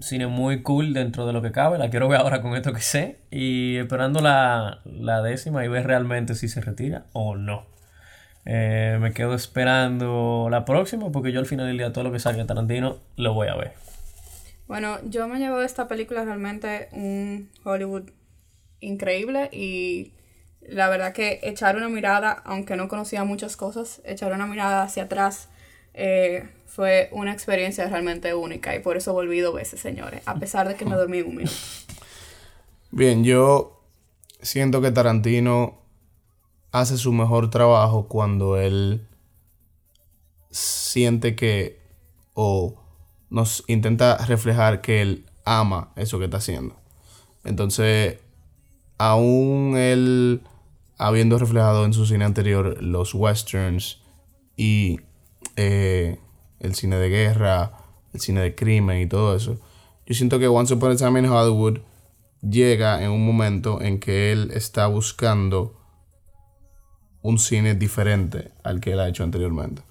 [0.00, 1.78] cine muy cool dentro de lo que cabe.
[1.78, 3.20] La quiero ver ahora con esto que sé.
[3.30, 7.64] Y esperando la, la décima y ver realmente si se retira o no.
[8.50, 12.18] Eh, me quedo esperando la próxima porque yo al final del día todo lo que
[12.18, 13.74] salga Tarantino lo voy a ver.
[14.66, 18.04] Bueno, yo me llevo de esta película realmente un Hollywood
[18.80, 20.14] increíble y
[20.62, 25.02] la verdad que echar una mirada, aunque no conocía muchas cosas, echar una mirada hacia
[25.02, 25.50] atrás
[25.92, 30.68] eh, fue una experiencia realmente única y por eso volví dos veces, señores, a pesar
[30.68, 31.54] de que me dormí un minuto.
[32.92, 33.82] Bien, yo
[34.40, 35.82] siento que Tarantino
[36.72, 39.06] hace su mejor trabajo cuando él
[40.50, 41.80] siente que
[42.34, 42.74] o
[43.30, 46.76] nos intenta reflejar que él ama eso que está haciendo.
[47.44, 48.18] Entonces,
[48.98, 50.42] aún él
[50.98, 54.00] habiendo reflejado en su cine anterior los westerns
[54.56, 55.00] y
[55.56, 56.18] eh,
[56.58, 57.72] el cine de guerra,
[58.12, 59.58] el cine de crimen y todo eso,
[60.06, 61.80] yo siento que Once Upon a Time in Hollywood
[62.40, 65.77] llega en un momento en que él está buscando
[67.22, 69.82] un cine diferente al que él ha hecho anteriormente.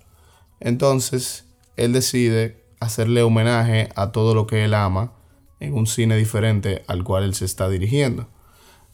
[0.60, 5.14] Entonces, él decide hacerle homenaje a todo lo que él ama
[5.60, 8.28] en un cine diferente al cual él se está dirigiendo.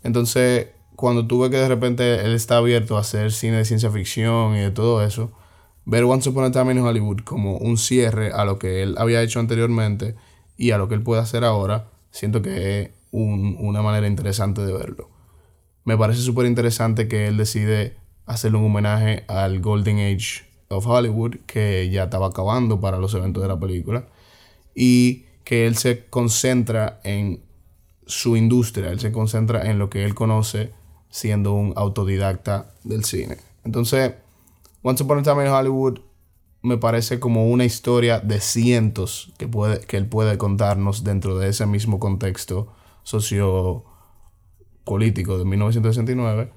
[0.04, 3.90] Entonces, cuando tú ves que de repente él está abierto a hacer cine de ciencia
[3.92, 5.32] ficción y de todo eso,
[5.86, 9.22] ver Once Upon a Time in Hollywood como un cierre a lo que él había
[9.22, 10.16] hecho anteriormente
[10.58, 14.62] y a lo que él puede hacer ahora, siento que es un- una manera interesante
[14.66, 15.10] de verlo.
[15.84, 21.38] Me parece súper interesante que él decide hacerle un homenaje al Golden Age of Hollywood,
[21.46, 24.08] que ya estaba acabando para los eventos de la película,
[24.76, 27.42] y que él se concentra en
[28.06, 30.72] su industria, él se concentra en lo que él conoce
[31.10, 33.38] siendo un autodidacta del cine.
[33.64, 34.14] Entonces,
[34.82, 36.00] Once Upon a Time in Hollywood
[36.64, 41.50] me parece como una historia de cientos que, puede, que él puede contarnos dentro de
[41.50, 46.52] ese mismo contexto sociopolítico de 1969,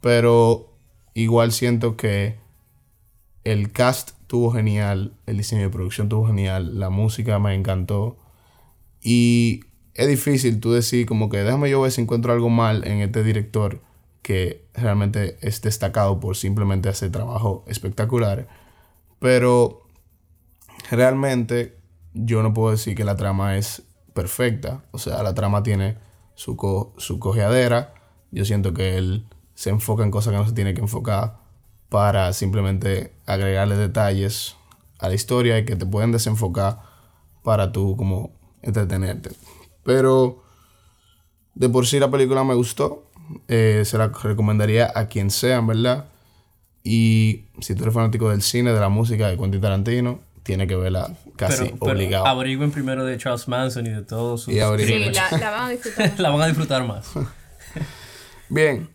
[0.00, 0.69] pero
[1.22, 2.38] igual siento que
[3.44, 8.16] el cast tuvo genial, el diseño de producción tuvo genial, la música me encantó
[9.02, 9.60] y
[9.94, 13.22] es difícil tú decir como que déjame yo ver si encuentro algo mal en este
[13.24, 13.80] director
[14.22, 18.48] que realmente es destacado por simplemente hacer trabajo espectacular.
[19.18, 19.82] Pero
[20.90, 21.76] realmente
[22.14, 23.82] yo no puedo decir que la trama es
[24.14, 24.84] perfecta.
[24.90, 25.96] O sea, la trama tiene
[26.34, 27.94] su, co- su cojeadera.
[28.30, 29.26] Yo siento que él
[29.60, 31.36] se enfoca en cosas que no se tiene que enfocar
[31.90, 34.56] para simplemente agregarle detalles
[34.98, 36.78] a la historia y que te pueden desenfocar
[37.42, 38.30] para tú como
[38.62, 39.32] entretenerte.
[39.84, 40.42] Pero
[41.54, 43.04] de por sí la película me gustó.
[43.48, 46.06] Eh, se la recomendaría a quien sea, en verdad.
[46.82, 50.76] Y si tú eres fanático del cine, de la música de Quentin Tarantino, tiene que
[50.76, 52.26] verla casi Pero, pero obligado.
[52.26, 54.56] averigüen primero de Charles Manson y de todos sus Y.
[54.86, 56.12] Sí, la, la van a disfrutar.
[56.18, 57.12] la van a disfrutar más.
[58.50, 58.88] Bien,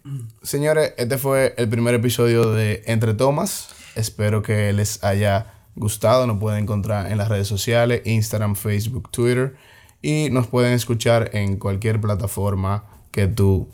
[0.43, 3.69] señores, este fue el primer episodio de Entre Tomas.
[3.95, 6.27] Espero que les haya gustado.
[6.27, 9.55] Nos pueden encontrar en las redes sociales, Instagram, Facebook, Twitter.
[10.01, 13.69] Y nos pueden escuchar en cualquier plataforma que tú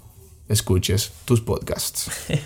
[0.48, 2.12] escuches tus podcasts.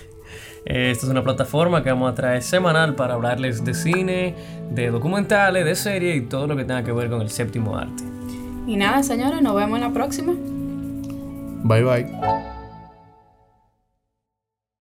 [0.68, 4.34] Eh, Esta es una plataforma que vamos a traer semanal para hablarles de cine,
[4.72, 8.04] de documentales, de series y todo lo que tenga que ver con el séptimo arte.
[8.66, 10.34] Y nada, señores, nos vemos en la próxima.
[11.64, 12.55] Bye bye.